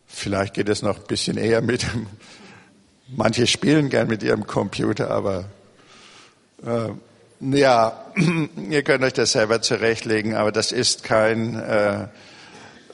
vielleicht 0.07 0.55
geht 0.55 0.69
es 0.69 0.83
noch 0.83 0.99
ein 0.99 1.07
bisschen 1.07 1.37
eher 1.37 1.61
mit 1.63 1.83
dem, 1.83 2.07
manche 3.09 3.47
spielen 3.47 3.89
gern 3.89 4.09
mit 4.09 4.23
ihrem 4.23 4.47
Computer, 4.47 5.11
aber 5.11 5.47
äh, 6.65 6.91
ja, 7.41 8.05
ihr 8.71 8.83
könnt 8.83 9.05
euch 9.05 9.13
das 9.13 9.33
selber 9.33 9.61
zurechtlegen, 9.61 10.35
aber 10.35 10.53
das 10.53 10.73
ist 10.73 11.05
kein 11.05 11.59
äh, 11.61 12.07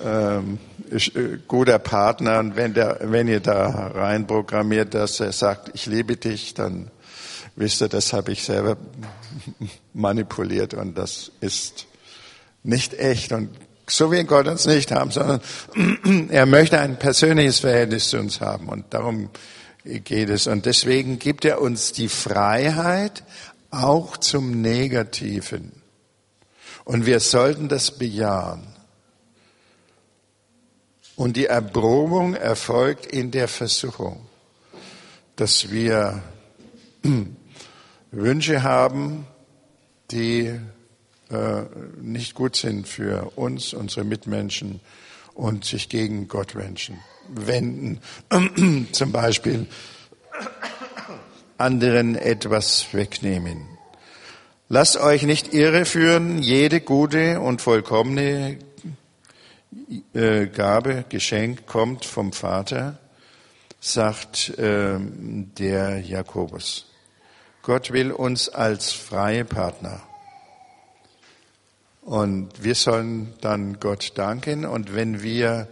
ähm, 0.05 0.59
äh, 0.91 1.39
guter 1.47 1.79
Partner. 1.79 2.41
Und 2.41 2.57
wenn, 2.57 2.75
der, 2.75 2.99
wenn 3.03 3.29
ihr 3.29 3.41
da 3.41 3.93
rein 3.95 4.27
programmiert, 4.27 4.95
dass 4.95 5.21
er 5.21 5.33
sagt, 5.33 5.71
ich 5.75 5.87
liebe 5.87 6.17
dich, 6.17 6.55
dann 6.55 6.91
wisst 7.57 7.81
ihr, 7.83 7.89
das 7.89 8.13
habe 8.13 8.33
ich 8.33 8.45
selber 8.45 8.77
manipuliert 9.95 10.75
und 10.75 10.97
das 10.97 11.33
ist 11.41 11.87
nicht 12.63 12.95
echt. 12.95 13.33
Und 13.33 13.51
so 13.87 14.11
will 14.11 14.25
Gott 14.25 14.47
uns 14.47 14.67
nicht 14.67 14.91
haben, 14.93 15.11
sondern 15.11 15.41
er 16.31 16.47
möchte 16.47 16.79
ein 16.79 16.99
persönliches 16.99 17.61
Verhältnis 17.61 18.11
zu 18.11 18.19
uns 18.19 18.41
haben 18.41 18.69
und 18.69 18.87
darum 18.91 19.31
geht 19.85 20.31
es. 20.31 20.47
Und 20.47 20.67
deswegen 20.67 21.19
gibt 21.19 21.45
er 21.45 21.61
uns 21.61 21.93
die 21.93 22.09
Freiheit 22.09 23.25
auch 23.71 24.17
zum 24.17 24.61
Negativen. 24.61 25.73
Und 26.85 27.07
wir 27.07 27.21
sollten 27.21 27.69
das 27.69 27.91
bejahen. 27.93 28.67
Und 31.17 31.37
die 31.37 31.47
Erprobung 31.47 32.35
erfolgt 32.35 33.07
in 33.07 33.31
der 33.31 33.49
Versuchung, 33.49 34.27
dass 35.37 35.71
wir 35.71 36.23
Wünsche 38.13 38.63
haben, 38.63 39.27
die 40.11 40.59
äh, 41.31 41.63
nicht 42.01 42.35
gut 42.35 42.57
sind 42.57 42.87
für 42.87 43.33
uns, 43.37 43.73
unsere 43.73 44.05
Mitmenschen 44.05 44.81
und 45.35 45.65
sich 45.65 45.89
gegen 45.89 46.29
Gott 46.29 46.55
wenden. 46.55 48.01
Zum 48.93 49.13
Beispiel 49.13 49.67
anderen 51.57 52.17
etwas 52.17 52.93
wegnehmen. 52.93 53.67
Lasst 54.69 54.99
euch 54.99 55.23
nicht 55.23 55.55
irreführen, 55.55 56.43
jede 56.43 56.81
gute 56.81 57.41
und 57.41 57.63
vollkommene 57.63 58.59
äh, 60.13 60.47
Gabe, 60.47 61.05
Geschenk 61.09 61.67
kommt 61.67 62.05
vom 62.05 62.33
Vater, 62.33 62.99
sagt 63.81 64.51
äh, 64.59 64.99
der 64.99 66.01
Jakobus. 66.01 66.92
Gott 67.63 67.93
will 67.93 68.11
uns 68.11 68.49
als 68.49 68.91
freie 68.91 69.45
Partner. 69.45 70.03
Und 72.01 72.65
wir 72.65 72.75
sollen 72.75 73.35
dann 73.41 73.79
Gott 73.79 74.19
danken. 74.19 74.65
Und 74.65 74.95
wenn 74.95 75.23
wir 75.23 75.69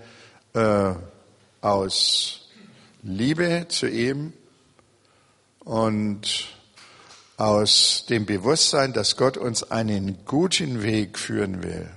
äh, 0.54 0.92
aus 1.60 2.48
Liebe 3.02 3.66
zu 3.68 3.88
ihm 3.88 4.32
und 5.60 6.46
aus 7.36 8.04
dem 8.08 8.24
Bewusstsein, 8.24 8.92
dass 8.92 9.16
Gott 9.16 9.36
uns 9.36 9.72
einen 9.72 10.24
guten 10.26 10.84
Weg 10.84 11.18
führen 11.18 11.64
will, 11.64 11.90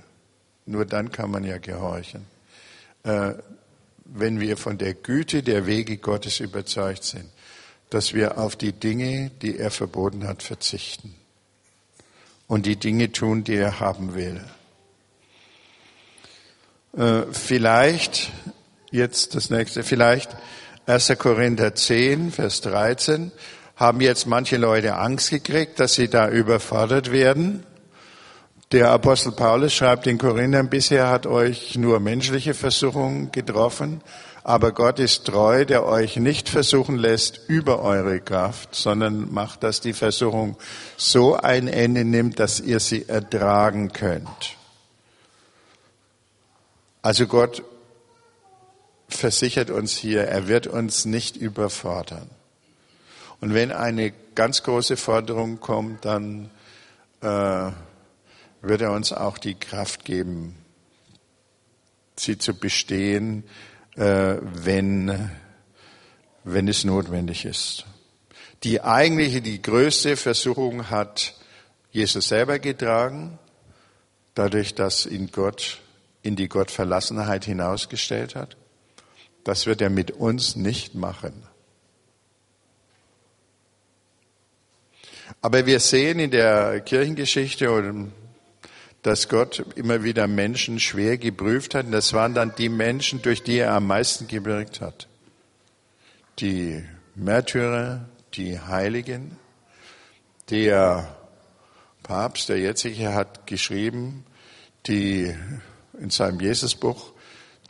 nur 0.66 0.86
dann 0.86 1.12
kann 1.12 1.30
man 1.30 1.44
ja 1.44 1.58
gehorchen. 1.58 2.26
Äh, 3.04 3.34
wenn 4.06 4.40
wir 4.40 4.56
von 4.56 4.76
der 4.76 4.94
Güte 4.94 5.44
der 5.44 5.66
Wege 5.66 5.98
Gottes 5.98 6.40
überzeugt 6.40 7.04
sind, 7.04 7.30
dass 7.94 8.12
wir 8.12 8.38
auf 8.38 8.56
die 8.56 8.72
Dinge, 8.72 9.30
die 9.40 9.56
er 9.56 9.70
verboten 9.70 10.26
hat, 10.26 10.42
verzichten 10.42 11.14
und 12.48 12.66
die 12.66 12.74
Dinge 12.74 13.12
tun, 13.12 13.44
die 13.44 13.54
er 13.54 13.78
haben 13.78 14.16
will. 14.16 14.40
Äh, 16.96 17.22
vielleicht, 17.30 18.32
jetzt 18.90 19.36
das 19.36 19.48
nächste, 19.48 19.84
vielleicht 19.84 20.36
1. 20.86 21.12
Korinther 21.18 21.76
10, 21.76 22.32
Vers 22.32 22.62
13, 22.62 23.30
haben 23.76 24.00
jetzt 24.00 24.26
manche 24.26 24.56
Leute 24.56 24.96
Angst 24.96 25.30
gekriegt, 25.30 25.78
dass 25.78 25.94
sie 25.94 26.08
da 26.08 26.28
überfordert 26.28 27.12
werden. 27.12 27.64
Der 28.72 28.90
Apostel 28.90 29.30
Paulus 29.30 29.72
schreibt 29.72 30.08
in 30.08 30.18
Korinthern, 30.18 30.68
bisher 30.68 31.10
hat 31.10 31.26
euch 31.26 31.76
nur 31.76 32.00
menschliche 32.00 32.54
Versuchungen 32.54 33.30
getroffen, 33.30 34.00
aber 34.46 34.72
Gott 34.72 34.98
ist 34.98 35.24
treu, 35.24 35.64
der 35.64 35.86
euch 35.86 36.16
nicht 36.16 36.50
versuchen 36.50 36.98
lässt 36.98 37.40
über 37.48 37.80
eure 37.80 38.20
Kraft, 38.20 38.74
sondern 38.74 39.32
macht, 39.32 39.62
dass 39.62 39.80
die 39.80 39.94
Versuchung 39.94 40.58
so 40.98 41.34
ein 41.34 41.66
Ende 41.66 42.04
nimmt, 42.04 42.38
dass 42.38 42.60
ihr 42.60 42.78
sie 42.78 43.08
ertragen 43.08 43.94
könnt. 43.94 44.58
Also 47.00 47.26
Gott 47.26 47.62
versichert 49.08 49.70
uns 49.70 49.96
hier, 49.96 50.24
er 50.24 50.46
wird 50.46 50.66
uns 50.66 51.06
nicht 51.06 51.36
überfordern. 51.36 52.28
Und 53.40 53.54
wenn 53.54 53.72
eine 53.72 54.12
ganz 54.34 54.62
große 54.62 54.98
Forderung 54.98 55.60
kommt, 55.60 56.04
dann 56.04 56.50
äh, 57.22 57.70
wird 58.60 58.82
er 58.82 58.92
uns 58.92 59.10
auch 59.14 59.38
die 59.38 59.54
Kraft 59.54 60.04
geben, 60.04 60.54
sie 62.16 62.36
zu 62.36 62.54
bestehen, 62.54 63.44
äh, 63.96 64.36
wenn, 64.40 65.30
wenn 66.44 66.68
es 66.68 66.84
notwendig 66.84 67.44
ist. 67.44 67.86
Die 68.62 68.82
eigentliche, 68.82 69.42
die 69.42 69.60
größte 69.60 70.16
Versuchung 70.16 70.90
hat 70.90 71.34
Jesus 71.90 72.28
selber 72.28 72.58
getragen, 72.58 73.38
dadurch, 74.34 74.74
dass 74.74 75.06
ihn 75.06 75.30
Gott 75.30 75.80
in 76.22 76.36
die 76.36 76.48
Gottverlassenheit 76.48 77.44
hinausgestellt 77.44 78.34
hat. 78.34 78.56
Das 79.44 79.66
wird 79.66 79.82
er 79.82 79.90
mit 79.90 80.10
uns 80.10 80.56
nicht 80.56 80.94
machen. 80.94 81.46
Aber 85.42 85.66
wir 85.66 85.80
sehen 85.80 86.18
in 86.18 86.30
der 86.30 86.80
Kirchengeschichte 86.80 87.70
dass 89.04 89.28
Gott 89.28 89.64
immer 89.76 90.02
wieder 90.02 90.26
Menschen 90.26 90.80
schwer 90.80 91.18
geprüft 91.18 91.74
hat. 91.74 91.86
Und 91.86 91.92
das 91.92 92.14
waren 92.14 92.34
dann 92.34 92.54
die 92.56 92.70
Menschen, 92.70 93.20
durch 93.22 93.42
die 93.42 93.58
er 93.58 93.72
am 93.72 93.86
meisten 93.86 94.26
gewirkt 94.26 94.80
hat. 94.80 95.08
Die 96.40 96.82
Märtyrer, 97.14 98.08
die 98.32 98.58
Heiligen. 98.58 99.36
Der 100.50 101.16
Papst, 102.02 102.48
der 102.48 102.58
jetzige, 102.58 103.14
hat 103.14 103.46
geschrieben, 103.46 104.24
die 104.86 105.34
in 106.00 106.10
seinem 106.10 106.40
Jesusbuch, 106.40 107.12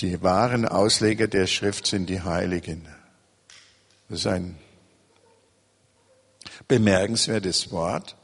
Die 0.01 0.23
wahren 0.23 0.66
Ausleger 0.66 1.29
der 1.29 1.47
Schrift 1.47 1.87
sind 1.87 2.11
die 2.11 2.20
Heiligen. 2.20 2.88
Das 4.09 4.20
ist 4.20 4.27
ein 4.27 4.59
bemerkenswertes 6.66 7.70
Wort. 7.70 8.16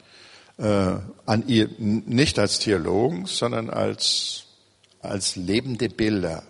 Äh, 0.61 0.99
an 1.25 1.45
ihr, 1.47 1.71
nicht 1.79 2.39
als 2.39 2.59
Theologen, 2.59 3.25
sondern 3.25 3.71
als, 3.71 4.45
als 5.01 5.37
lebende 5.37 5.89
Bilder 5.89 6.43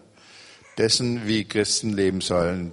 dessen, 0.78 1.28
wie 1.28 1.44
Christen 1.44 1.92
leben 1.92 2.20
sollen. 2.20 2.72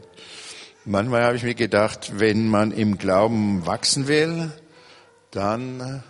Manchmal 0.84 1.24
habe 1.24 1.36
ich 1.36 1.44
mir 1.44 1.54
gedacht, 1.54 2.14
wenn 2.20 2.48
man 2.48 2.72
im 2.72 2.98
Glauben 2.98 3.68
wachsen 3.68 4.08
will, 4.08 4.52
dann 5.30 6.02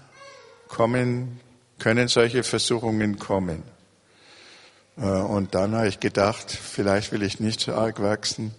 kommen, 0.69 1.41
können 1.77 2.07
solche 2.07 2.43
Versuchungen 2.43 3.19
kommen. 3.19 3.63
Äh, 4.95 5.01
und 5.01 5.55
dann 5.55 5.75
habe 5.75 5.89
ich 5.89 5.99
gedacht, 5.99 6.51
vielleicht 6.51 7.11
will 7.11 7.23
ich 7.23 7.41
nicht 7.41 7.59
so 7.59 7.73
arg 7.73 8.01
wachsen. 8.01 8.53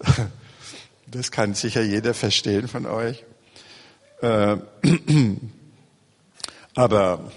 Das 1.08 1.30
kann 1.30 1.54
sicher 1.54 1.82
jeder 1.82 2.14
verstehen 2.14 2.66
von 2.66 2.84
euch. 2.84 3.24
Äh, 4.20 4.56
aber 6.74 7.32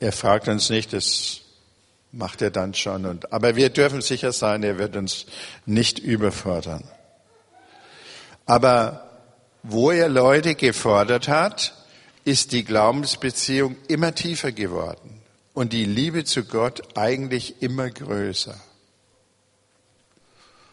er 0.00 0.12
fragt 0.12 0.48
uns 0.48 0.70
nicht, 0.70 0.92
das 0.92 1.40
macht 2.12 2.42
er 2.42 2.50
dann 2.50 2.74
schon. 2.74 3.20
Aber 3.30 3.56
wir 3.56 3.70
dürfen 3.70 4.00
sicher 4.00 4.32
sein, 4.32 4.62
er 4.62 4.78
wird 4.78 4.96
uns 4.96 5.26
nicht 5.66 5.98
überfordern. 5.98 6.84
Aber 8.46 9.08
wo 9.62 9.90
er 9.90 10.08
Leute 10.08 10.54
gefordert 10.54 11.28
hat, 11.28 11.74
ist 12.24 12.52
die 12.52 12.64
Glaubensbeziehung 12.64 13.76
immer 13.88 14.14
tiefer 14.14 14.52
geworden 14.52 15.20
und 15.54 15.72
die 15.72 15.84
Liebe 15.84 16.24
zu 16.24 16.44
Gott 16.44 16.96
eigentlich 16.96 17.62
immer 17.62 17.90
größer. 17.90 18.58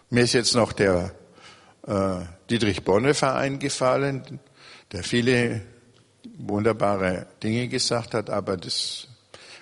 Mir 0.10 0.24
ist 0.24 0.34
jetzt 0.34 0.56
noch 0.56 0.72
der 0.74 1.12
äh, 1.88 2.18
Dietrich 2.50 2.84
Bonhoeffer 2.84 3.36
eingefallen, 3.36 4.40
der 4.92 5.04
viele 5.04 5.62
wunderbare 6.38 7.28
Dinge 7.44 7.68
gesagt 7.68 8.14
hat, 8.14 8.30
aber 8.30 8.58
das 8.58 9.08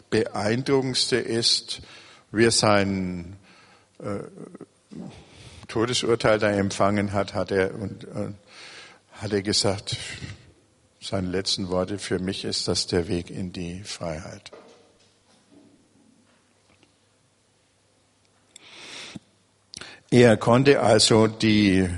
Beeindruckendste 0.10 1.18
ist, 1.18 1.82
wie 2.32 2.46
er 2.46 2.52
sein 2.52 3.36
äh, 4.00 4.20
Todesurteil 5.68 6.40
da 6.40 6.52
empfangen 6.52 7.14
hat, 7.14 7.34
hat 7.34 7.52
er, 7.52 7.74
und, 7.76 8.04
äh, 8.04 8.32
hat 9.14 9.34
er 9.34 9.42
gesagt, 9.42 9.98
seine 11.02 11.30
letzten 11.30 11.70
Worte, 11.70 12.00
für 12.00 12.20
mich 12.20 12.46
ist 12.46 12.68
das 12.68 12.88
der 12.88 13.08
Weg 13.08 13.30
in 13.30 13.52
die 13.52 13.84
Freiheit. 13.84 14.52
Er 20.12 20.38
konnte 20.38 20.82
also 20.82 21.26
die 21.26 21.90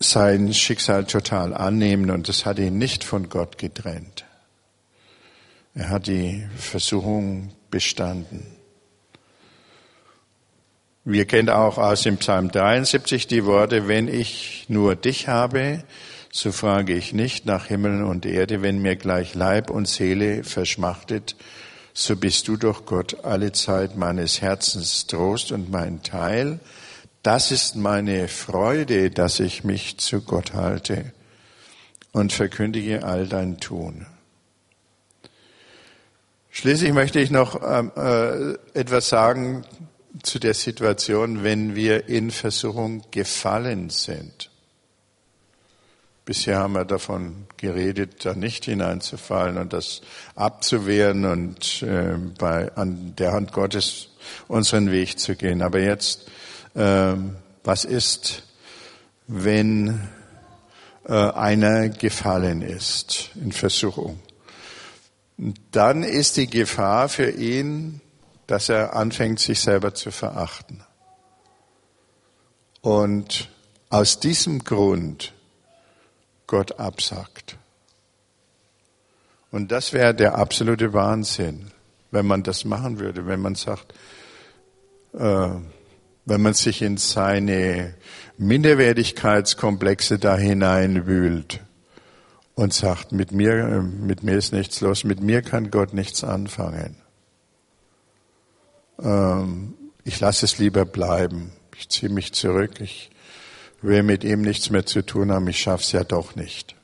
sein 0.00 0.52
Schicksal 0.54 1.04
total 1.04 1.52
annehmen 1.52 2.10
und 2.10 2.28
das 2.28 2.46
hat 2.46 2.58
ihn 2.58 2.78
nicht 2.78 3.04
von 3.04 3.28
Gott 3.28 3.58
getrennt. 3.58 4.24
Er 5.74 5.90
hat 5.90 6.06
die 6.06 6.46
Versuchung 6.56 7.52
bestanden. 7.70 8.46
Wir 11.04 11.26
kennen 11.26 11.50
auch 11.50 11.78
aus 11.78 12.02
dem 12.02 12.16
Psalm 12.16 12.50
73 12.50 13.26
die 13.26 13.44
Worte, 13.44 13.88
wenn 13.88 14.08
ich 14.08 14.66
nur 14.68 14.96
dich 14.96 15.28
habe, 15.28 15.84
so 16.32 16.52
frage 16.52 16.94
ich 16.94 17.12
nicht 17.12 17.46
nach 17.46 17.66
Himmel 17.66 18.02
und 18.02 18.24
Erde, 18.24 18.62
wenn 18.62 18.80
mir 18.80 18.96
gleich 18.96 19.34
Leib 19.34 19.70
und 19.70 19.88
Seele 19.88 20.44
verschmachtet, 20.44 21.36
so 21.92 22.16
bist 22.16 22.48
du 22.48 22.56
doch 22.56 22.86
Gott 22.86 23.24
alle 23.24 23.52
Zeit 23.52 23.96
meines 23.96 24.40
Herzens 24.40 25.06
Trost 25.06 25.52
und 25.52 25.70
mein 25.70 26.02
Teil. 26.02 26.60
Das 27.22 27.50
ist 27.50 27.76
meine 27.76 28.28
Freude, 28.28 29.10
dass 29.10 29.40
ich 29.40 29.62
mich 29.62 29.98
zu 29.98 30.22
Gott 30.22 30.54
halte 30.54 31.12
und 32.12 32.32
verkündige 32.32 33.04
all 33.04 33.26
dein 33.26 33.60
Tun. 33.60 34.06
Schließlich 36.50 36.92
möchte 36.92 37.20
ich 37.20 37.30
noch 37.30 37.60
ähm, 37.62 37.92
äh, 37.94 38.78
etwas 38.78 39.08
sagen 39.08 39.64
zu 40.22 40.38
der 40.38 40.54
Situation, 40.54 41.44
wenn 41.44 41.74
wir 41.74 42.08
in 42.08 42.30
Versuchung 42.30 43.04
gefallen 43.10 43.90
sind. 43.90 44.50
Bisher 46.24 46.58
haben 46.58 46.72
wir 46.72 46.84
davon 46.84 47.46
geredet, 47.56 48.24
da 48.24 48.34
nicht 48.34 48.64
hineinzufallen 48.64 49.58
und 49.58 49.72
das 49.72 50.00
abzuwehren 50.34 51.24
und 51.24 51.82
äh, 51.82 52.16
bei, 52.38 52.74
an 52.76 53.14
der 53.16 53.32
Hand 53.32 53.52
Gottes 53.52 54.08
unseren 54.48 54.90
Weg 54.90 55.18
zu 55.18 55.36
gehen. 55.36 55.62
Aber 55.62 55.80
jetzt 55.80 56.30
was 56.74 57.84
ist, 57.84 58.44
wenn 59.26 60.08
äh, 61.06 61.12
einer 61.12 61.88
gefallen 61.88 62.62
ist 62.62 63.30
in 63.34 63.52
Versuchung. 63.52 64.20
Dann 65.70 66.02
ist 66.02 66.36
die 66.36 66.48
Gefahr 66.48 67.08
für 67.08 67.30
ihn, 67.30 68.00
dass 68.46 68.68
er 68.68 68.94
anfängt, 68.94 69.40
sich 69.40 69.60
selber 69.60 69.94
zu 69.94 70.10
verachten. 70.10 70.84
Und 72.82 73.48
aus 73.88 74.20
diesem 74.20 74.64
Grund 74.64 75.32
Gott 76.46 76.78
absagt. 76.78 77.56
Und 79.50 79.72
das 79.72 79.92
wäre 79.92 80.14
der 80.14 80.36
absolute 80.36 80.92
Wahnsinn, 80.92 81.70
wenn 82.10 82.26
man 82.26 82.42
das 82.42 82.64
machen 82.64 82.98
würde, 82.98 83.26
wenn 83.26 83.40
man 83.40 83.54
sagt, 83.54 83.94
äh, 85.12 85.50
wenn 86.30 86.42
man 86.42 86.54
sich 86.54 86.80
in 86.80 86.96
seine 86.96 87.92
Minderwertigkeitskomplexe 88.38 90.18
da 90.20 90.36
hineinwühlt 90.36 91.60
und 92.54 92.72
sagt, 92.72 93.10
mit 93.10 93.32
mir, 93.32 93.82
mit 93.82 94.22
mir 94.22 94.36
ist 94.36 94.52
nichts 94.52 94.80
los, 94.80 95.02
mit 95.02 95.20
mir 95.20 95.42
kann 95.42 95.72
Gott 95.72 95.92
nichts 95.92 96.22
anfangen. 96.22 96.94
Ähm, 99.02 99.74
ich 100.04 100.20
lasse 100.20 100.44
es 100.46 100.58
lieber 100.58 100.84
bleiben. 100.84 101.52
Ich 101.76 101.88
ziehe 101.88 102.12
mich 102.12 102.32
zurück. 102.32 102.80
Ich 102.80 103.10
will 103.82 104.04
mit 104.04 104.22
ihm 104.22 104.42
nichts 104.42 104.70
mehr 104.70 104.86
zu 104.86 105.04
tun 105.04 105.32
haben. 105.32 105.48
Ich 105.48 105.60
schaff's 105.60 105.90
ja 105.90 106.04
doch 106.04 106.36
nicht. 106.36 106.76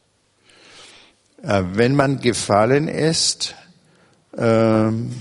Äh, 1.43 1.63
wenn 1.73 1.95
man 1.95 2.21
gefallen 2.21 2.89
ist, 2.89 3.55
ähm, 4.37 5.13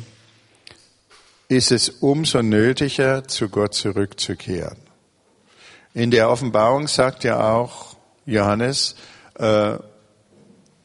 ist 1.47 1.71
es 1.71 1.89
umso 1.89 2.41
nötiger, 2.41 3.27
zu 3.27 3.49
Gott 3.49 3.73
zurückzukehren. 3.73 4.77
In 5.93 6.12
der 6.12 6.29
Offenbarung 6.29 6.88
sagt 6.88 7.23
ja 7.23 7.53
auch 7.53 7.95
Johannes, 8.25 8.95
äh, 9.36 9.77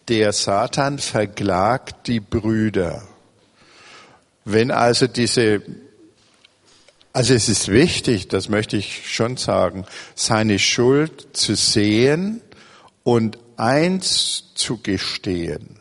der 0.09 0.33
Satan 0.33 0.99
verklagt 0.99 2.07
die 2.07 2.21
Brüder. 2.21 3.03
Wenn 4.45 4.71
also 4.71 5.07
diese, 5.07 5.63
also 7.13 7.35
es 7.35 7.49
ist 7.49 7.69
wichtig, 7.69 8.29
das 8.29 8.49
möchte 8.49 8.77
ich 8.77 9.13
schon 9.13 9.37
sagen, 9.37 9.87
seine 10.15 10.59
Schuld 10.59 11.29
zu 11.37 11.55
sehen 11.55 12.41
und 13.03 13.39
eins 13.57 14.53
zu 14.55 14.79
gestehen 14.79 15.80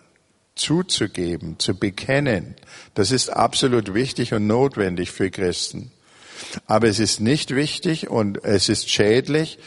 zuzugeben, 0.59 1.57
zu 1.59 1.75
bekennen, 1.75 2.55
das 2.93 3.11
ist 3.11 3.29
absolut 3.29 3.93
wichtig 3.93 4.33
und 4.33 4.47
notwendig 4.47 5.11
für 5.11 5.31
Christen. 5.31 5.91
Aber 6.67 6.87
es 6.87 6.99
ist 6.99 7.19
nicht 7.19 7.55
wichtig 7.55 8.09
und 8.09 8.43
es 8.43 8.69
ist 8.69 8.89
schädlich, 8.89 9.59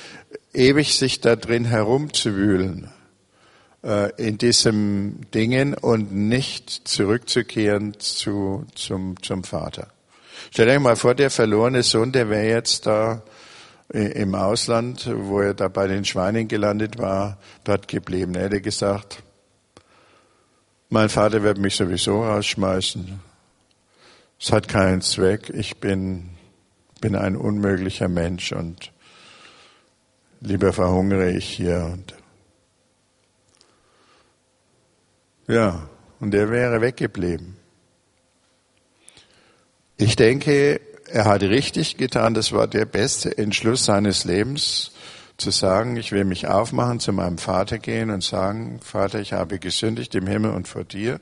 ewig 0.52 0.96
sich 0.96 1.20
da 1.20 1.36
drin 1.36 1.64
herumzuwühlen 1.64 2.90
äh, 3.84 4.10
in 4.16 4.38
diesem 4.38 5.20
Dingen 5.34 5.74
und 5.74 6.12
nicht 6.12 6.88
zurückzukehren 6.88 7.98
zu, 7.98 8.66
zum, 8.74 9.20
zum 9.22 9.44
Vater. 9.44 9.88
Stell 10.50 10.66
dir 10.66 10.80
mal 10.80 10.96
vor, 10.96 11.14
der 11.14 11.30
verlorene 11.30 11.82
Sohn, 11.82 12.12
der 12.12 12.28
wäre 12.28 12.48
jetzt 12.48 12.86
da 12.86 13.22
im 13.92 14.34
Ausland, 14.34 15.10
wo 15.14 15.40
er 15.40 15.52
da 15.52 15.68
bei 15.68 15.86
den 15.86 16.06
Schweinen 16.06 16.48
gelandet 16.48 16.98
war, 16.98 17.36
dort 17.64 17.88
geblieben. 17.88 18.34
Er 18.34 18.44
hätte 18.44 18.62
gesagt, 18.62 19.22
mein 20.92 21.08
Vater 21.08 21.42
wird 21.42 21.56
mich 21.56 21.74
sowieso 21.74 22.22
rausschmeißen. 22.22 23.18
Es 24.38 24.52
hat 24.52 24.68
keinen 24.68 25.00
Zweck. 25.00 25.48
Ich 25.48 25.78
bin, 25.78 26.36
bin 27.00 27.16
ein 27.16 27.34
unmöglicher 27.34 28.08
Mensch 28.08 28.52
und 28.52 28.92
lieber 30.42 30.74
verhungere 30.74 31.30
ich 31.30 31.48
hier. 31.48 31.88
Und 31.90 32.14
ja, 35.48 35.88
und 36.20 36.34
er 36.34 36.50
wäre 36.50 36.82
weggeblieben. 36.82 37.56
Ich 39.96 40.14
denke, 40.14 40.78
er 41.08 41.24
hat 41.24 41.40
richtig 41.40 41.96
getan. 41.96 42.34
Das 42.34 42.52
war 42.52 42.66
der 42.66 42.84
beste 42.84 43.38
Entschluss 43.38 43.86
seines 43.86 44.24
Lebens, 44.24 44.92
zu 45.42 45.50
sagen, 45.50 45.96
ich 45.96 46.12
will 46.12 46.24
mich 46.24 46.46
aufmachen, 46.46 47.00
zu 47.00 47.12
meinem 47.12 47.38
Vater 47.38 47.78
gehen 47.78 48.10
und 48.10 48.22
sagen, 48.22 48.80
Vater, 48.82 49.20
ich 49.20 49.32
habe 49.32 49.58
gesündigt 49.58 50.14
im 50.14 50.26
Himmel 50.26 50.52
und 50.52 50.68
vor 50.68 50.84
dir. 50.84 51.20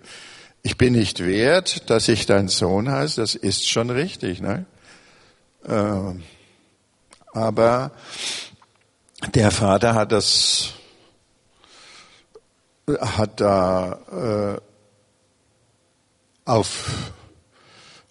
ich 0.62 0.76
bin 0.76 0.92
nicht 0.92 1.24
wert, 1.24 1.88
dass 1.88 2.08
ich 2.08 2.26
dein 2.26 2.48
Sohn 2.48 2.90
heiße, 2.90 3.20
das 3.20 3.34
ist 3.34 3.68
schon 3.68 3.88
richtig. 3.88 4.42
Ne? 4.42 4.66
Äh, 5.64 6.14
aber 7.32 7.92
der 9.34 9.50
Vater 9.50 9.94
hat 9.94 10.12
das, 10.12 10.74
hat 12.86 13.40
da 13.40 14.56
äh, 14.56 14.60
auf, 16.44 17.12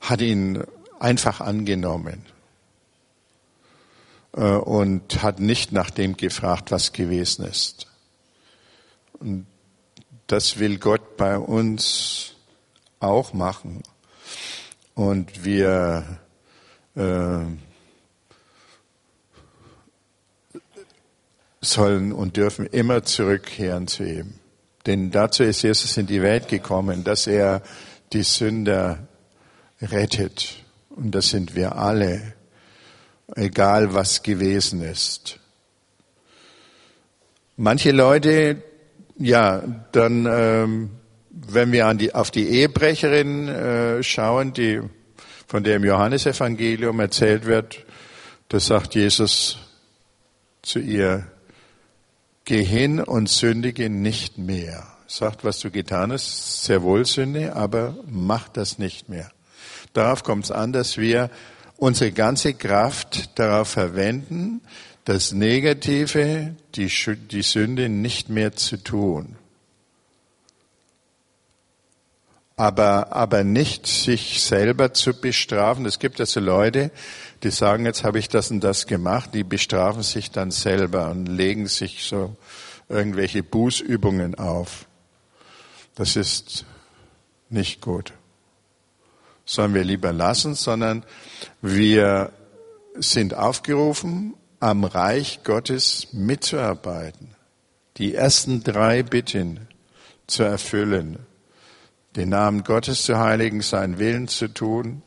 hat 0.01 0.21
ihn 0.21 0.63
einfach 0.99 1.41
angenommen 1.41 2.25
und 4.31 5.23
hat 5.23 5.39
nicht 5.39 5.71
nach 5.71 5.89
dem 5.89 6.15
gefragt, 6.15 6.71
was 6.71 6.93
gewesen 6.93 7.45
ist. 7.45 7.87
Und 9.13 9.47
das 10.27 10.59
will 10.59 10.77
Gott 10.77 11.17
bei 11.17 11.37
uns 11.37 12.35
auch 12.99 13.33
machen. 13.33 13.83
Und 14.93 15.43
wir 15.43 16.19
äh, 16.95 17.39
sollen 21.61 22.11
und 22.11 22.37
dürfen 22.37 22.65
immer 22.65 23.03
zurückkehren 23.03 23.87
zu 23.87 24.03
ihm. 24.03 24.35
Denn 24.85 25.11
dazu 25.11 25.43
ist 25.43 25.61
Jesus 25.61 25.97
in 25.97 26.07
die 26.07 26.21
Welt 26.21 26.47
gekommen, 26.47 27.03
dass 27.03 27.27
er 27.27 27.61
die 28.13 28.23
Sünder 28.23 29.07
rettet. 29.81 30.63
Und 30.89 31.11
das 31.11 31.29
sind 31.29 31.55
wir 31.55 31.75
alle, 31.75 32.33
egal 33.35 33.93
was 33.93 34.23
gewesen 34.23 34.81
ist. 34.81 35.39
Manche 37.57 37.91
Leute, 37.91 38.63
ja, 39.17 39.61
dann, 39.91 40.25
ähm, 40.29 40.89
wenn 41.29 41.71
wir 41.71 41.87
an 41.87 41.97
die, 41.97 42.15
auf 42.15 42.31
die 42.31 42.47
Ehebrecherin 42.47 43.47
äh, 43.47 44.03
schauen, 44.03 44.53
die, 44.53 44.79
von 45.47 45.63
der 45.63 45.75
im 45.75 45.83
Johannesevangelium 45.83 46.99
erzählt 46.99 47.45
wird, 47.45 47.85
da 48.47 48.59
sagt 48.59 48.95
Jesus 48.95 49.57
zu 50.61 50.79
ihr, 50.79 51.27
geh 52.45 52.63
hin 52.63 52.99
und 52.99 53.29
sündige 53.29 53.89
nicht 53.89 54.37
mehr. 54.37 54.87
Sagt, 55.07 55.43
was 55.43 55.59
du 55.59 55.71
getan 55.71 56.11
hast, 56.11 56.63
sehr 56.63 56.81
wohl 56.81 57.05
Sünde, 57.05 57.55
aber 57.55 57.97
mach 58.07 58.47
das 58.47 58.79
nicht 58.79 59.09
mehr. 59.09 59.31
Darauf 59.93 60.23
kommt 60.23 60.45
es 60.45 60.51
an, 60.51 60.71
dass 60.71 60.97
wir 60.97 61.29
unsere 61.79 62.11
ganze 62.11 62.53
Kraft 62.53 63.39
darauf 63.39 63.69
verwenden, 63.69 64.61
das 65.05 65.31
Negative, 65.31 66.55
die, 66.75 66.91
die 67.31 67.41
Sünde 67.41 67.89
nicht 67.89 68.29
mehr 68.29 68.55
zu 68.55 68.77
tun. 68.77 69.37
Aber, 72.55 73.13
aber 73.13 73.45
nicht 73.45 73.87
sich 73.87 74.41
selber 74.43 74.93
zu 74.93 75.13
bestrafen. 75.13 75.85
Es 75.85 75.97
gibt 75.97 76.19
also 76.19 76.41
Leute, 76.41 76.91
die 77.41 77.51
sagen, 77.51 77.85
jetzt 77.85 78.03
habe 78.03 78.19
ich 78.19 78.27
das 78.27 78.51
und 78.51 78.59
das 78.59 78.85
gemacht, 78.85 79.33
die 79.33 79.45
bestrafen 79.45 80.03
sich 80.03 80.29
dann 80.29 80.51
selber 80.51 81.09
und 81.09 81.25
legen 81.25 81.67
sich 81.67 82.03
so 82.03 82.35
irgendwelche 82.89 83.43
Bußübungen 83.43 84.35
auf. 84.35 84.85
Das 85.95 86.17
ist 86.17 86.65
nicht 87.49 87.79
gut. 87.79 88.13
Sollen 89.49 89.73
wir 89.73 89.83
lieber 89.83 90.13
lassen, 90.13 90.53
sondern 90.53 91.03
wir 91.59 92.31
sind 92.93 93.33
aufgerufen, 93.33 94.35
am 94.59 94.83
Reich 94.83 95.39
Gottes 95.43 96.09
mitzuarbeiten, 96.11 97.35
die 97.97 98.13
ersten 98.13 98.63
drei 98.63 99.01
Bitten 99.01 99.67
zu 100.27 100.43
erfüllen, 100.43 101.17
den 102.15 102.29
Namen 102.29 102.63
Gottes 102.63 103.01
zu 103.05 103.17
heiligen, 103.17 103.63
seinen 103.63 103.97
Willen 103.97 104.27
zu 104.27 104.49
tun 104.49 105.01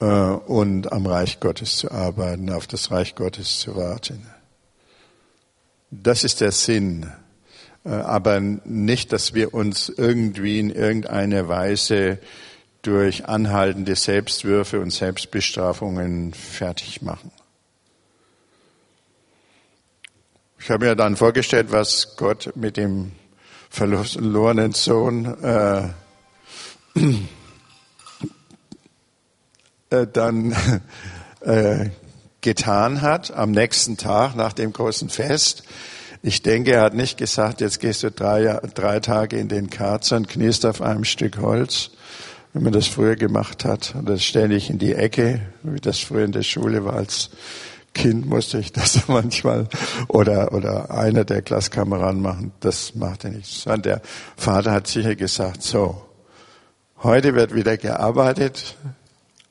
äh, 0.00 0.06
und 0.06 0.90
am 0.90 1.06
Reich 1.06 1.38
Gottes 1.38 1.76
zu 1.76 1.92
arbeiten, 1.92 2.50
auf 2.50 2.66
das 2.66 2.90
Reich 2.90 3.14
Gottes 3.14 3.60
zu 3.60 3.76
warten. 3.76 4.26
Das 5.92 6.24
ist 6.24 6.40
der 6.40 6.50
Sinn, 6.50 7.12
aber 7.84 8.40
nicht, 8.40 9.12
dass 9.12 9.34
wir 9.34 9.52
uns 9.52 9.88
irgendwie 9.88 10.58
in 10.58 10.70
irgendeiner 10.70 11.48
Weise 11.48 12.18
durch 12.82 13.26
anhaltende 13.26 13.96
Selbstwürfe 13.96 14.80
und 14.80 14.90
Selbstbestrafungen 14.90 16.32
fertig 16.34 17.02
machen. 17.02 17.30
Ich 20.58 20.70
habe 20.70 20.86
mir 20.86 20.96
dann 20.96 21.16
vorgestellt, 21.16 21.72
was 21.72 22.16
Gott 22.16 22.52
mit 22.54 22.78
dem 22.78 23.12
verlorenen 23.68 24.72
Sohn 24.72 25.26
äh, 25.42 25.88
äh, 29.90 30.06
dann 30.10 30.56
äh, 31.40 31.90
getan 32.40 33.02
hat 33.02 33.30
am 33.30 33.50
nächsten 33.50 33.96
Tag 33.96 34.36
nach 34.36 34.52
dem 34.52 34.72
großen 34.72 35.08
Fest. 35.08 35.64
Ich 36.26 36.40
denke, 36.40 36.72
er 36.72 36.80
hat 36.80 36.94
nicht 36.94 37.18
gesagt, 37.18 37.60
jetzt 37.60 37.80
gehst 37.80 38.02
du 38.02 38.10
drei, 38.10 38.58
drei 38.72 38.98
Tage 38.98 39.36
in 39.36 39.48
den 39.48 39.68
Karzer 39.68 40.16
und 40.16 40.26
kniest 40.26 40.64
auf 40.64 40.80
einem 40.80 41.04
Stück 41.04 41.36
Holz, 41.36 41.90
wie 42.54 42.62
man 42.62 42.72
das 42.72 42.86
früher 42.86 43.14
gemacht 43.14 43.66
hat. 43.66 43.94
Und 43.94 44.08
das 44.08 44.24
stelle 44.24 44.54
ich 44.54 44.70
in 44.70 44.78
die 44.78 44.94
Ecke, 44.94 45.42
wie 45.62 45.80
das 45.80 45.98
früher 45.98 46.24
in 46.24 46.32
der 46.32 46.42
Schule 46.42 46.82
war. 46.82 46.94
Als 46.94 47.28
Kind 47.92 48.24
musste 48.24 48.58
ich 48.58 48.72
das 48.72 49.00
manchmal 49.06 49.68
oder, 50.08 50.54
oder 50.54 50.90
einer 50.90 51.26
der 51.26 51.42
Klasskameraden 51.42 52.22
machen. 52.22 52.52
Das 52.60 52.94
macht 52.94 53.24
er 53.24 53.30
nicht. 53.32 53.52
Sondern 53.52 53.82
der 53.82 54.02
Vater 54.34 54.72
hat 54.72 54.86
sicher 54.86 55.16
gesagt, 55.16 55.62
so, 55.62 56.06
heute 57.02 57.34
wird 57.34 57.54
wieder 57.54 57.76
gearbeitet. 57.76 58.78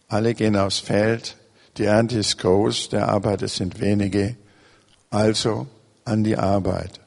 Alle 0.07 0.33
gehen 0.33 0.55
aufs 0.55 0.79
Feld. 0.79 1.37
Die 1.77 1.85
Ernte 1.85 2.17
ist 2.17 2.39
groß, 2.39 2.89
der 2.89 3.09
Arbeiter 3.09 3.47
sind 3.47 3.79
wenige. 3.79 4.37
Also 5.11 5.67
an 6.05 6.23
die 6.23 6.37
Arbeit. 6.37 6.99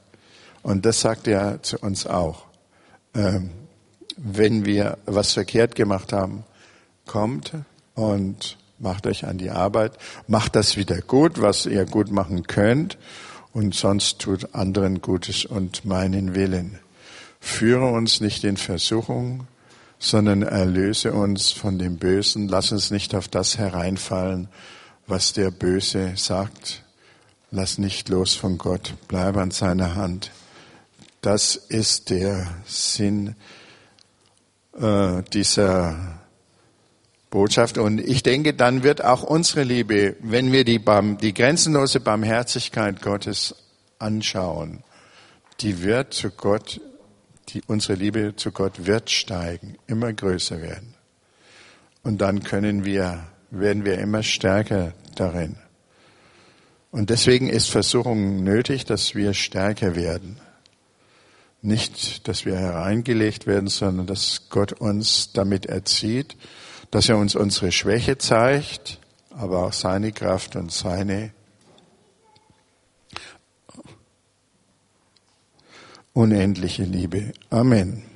Und 0.63 0.85
das 0.85 1.01
sagt 1.01 1.29
er 1.29 1.63
zu 1.63 1.79
uns 1.79 2.07
auch. 2.07 2.45
Ähm, 3.15 3.51
wenn 4.17 4.65
wir 4.65 4.99
was 5.07 5.33
verkehrt 5.33 5.75
gemacht 5.75 6.13
haben, 6.13 6.45
kommt 7.07 7.53
und 7.95 8.57
macht 8.79 9.07
euch 9.07 9.27
an 9.27 9.39
die 9.39 9.51
Arbeit, 9.51 9.93
macht 10.27 10.57
das 10.57 10.77
wieder 10.77 11.01
gut, 11.01 11.41
was 11.41 11.67
ihr 11.67 11.85
gut 11.85 12.11
machen 12.11 12.47
könnt 12.47 12.99
und 13.53 13.75
sonst 13.75 14.19
tut 14.19 14.55
anderen 14.55 15.01
Gutes 15.01 15.45
und 15.45 15.85
meinen 15.85 16.35
Willen. 16.35 16.79
Führe 17.41 17.87
uns 17.87 18.21
nicht 18.21 18.45
in 18.45 18.57
Versuchung, 18.57 19.47
sondern 19.99 20.43
erlöse 20.43 21.13
uns 21.13 21.53
von 21.53 21.79
dem 21.79 21.97
Bösen. 21.97 22.49
Lass 22.49 22.73
uns 22.73 22.91
nicht 22.91 23.15
auf 23.15 23.29
das 23.29 23.57
hereinfallen, 23.57 24.49
was 25.07 25.33
der 25.33 25.51
Böse 25.51 26.13
sagt. 26.17 26.83
Lass 27.51 27.79
nicht 27.79 28.09
los 28.09 28.35
von 28.35 28.59
Gott, 28.59 28.95
bleib 29.09 29.37
an 29.37 29.51
seiner 29.51 29.95
Hand. 29.95 30.33
Das 31.21 31.57
ist 31.57 32.11
der 32.11 32.49
Sinn 32.67 33.37
äh, 34.79 35.23
dieser 35.33 36.21
Botschaft. 37.31 37.79
Und 37.79 37.99
ich 37.99 38.23
denke, 38.23 38.55
dann 38.55 38.83
wird 38.83 39.05
auch 39.05 39.23
unsere 39.23 39.63
Liebe, 39.63 40.17
wenn 40.21 40.53
wir 40.53 40.65
die, 40.65 40.81
die 41.21 41.35
grenzenlose 41.35 42.01
Barmherzigkeit 42.01 43.03
Gottes 43.03 43.55
anschauen, 43.99 44.83
die 45.61 45.83
wird 45.83 46.15
zu 46.15 46.31
Gott, 46.31 46.81
die, 47.49 47.63
unsere 47.67 47.95
Liebe 47.95 48.35
zu 48.37 48.53
Gott 48.53 48.87
wird 48.87 49.11
steigen, 49.11 49.77
immer 49.87 50.13
größer 50.13 50.61
werden. 50.61 50.95
Und 52.03 52.21
dann 52.21 52.43
können 52.43 52.85
wir, 52.85 53.27
werden 53.51 53.85
wir 53.85 53.99
immer 53.99 54.23
stärker 54.23 54.93
darin. 55.15 55.57
Und 56.90 57.11
deswegen 57.11 57.49
ist 57.49 57.68
Versuchung 57.68 58.42
nötig, 58.42 58.85
dass 58.85 59.14
wir 59.14 59.35
stärker 59.35 59.96
werden. 59.96 60.40
Nicht, 61.62 62.29
dass 62.29 62.44
wir 62.44 62.57
hereingelegt 62.57 63.46
werden, 63.46 63.68
sondern 63.68 64.07
dass 64.07 64.49
Gott 64.51 64.72
uns 64.72 65.33
damit 65.33 65.66
erzieht, 65.66 66.37
dass 66.90 67.09
er 67.09 67.18
uns 67.18 67.35
unsere 67.35 67.72
Schwäche 67.72 68.18
zeigt, 68.18 69.01
aber 69.31 69.66
auch 69.66 69.72
seine 69.72 70.12
Kraft 70.12 70.57
und 70.57 70.70
seine 70.70 71.33
unendliche 76.12 76.85
Liebe. 76.85 77.33
Amen. 77.51 78.16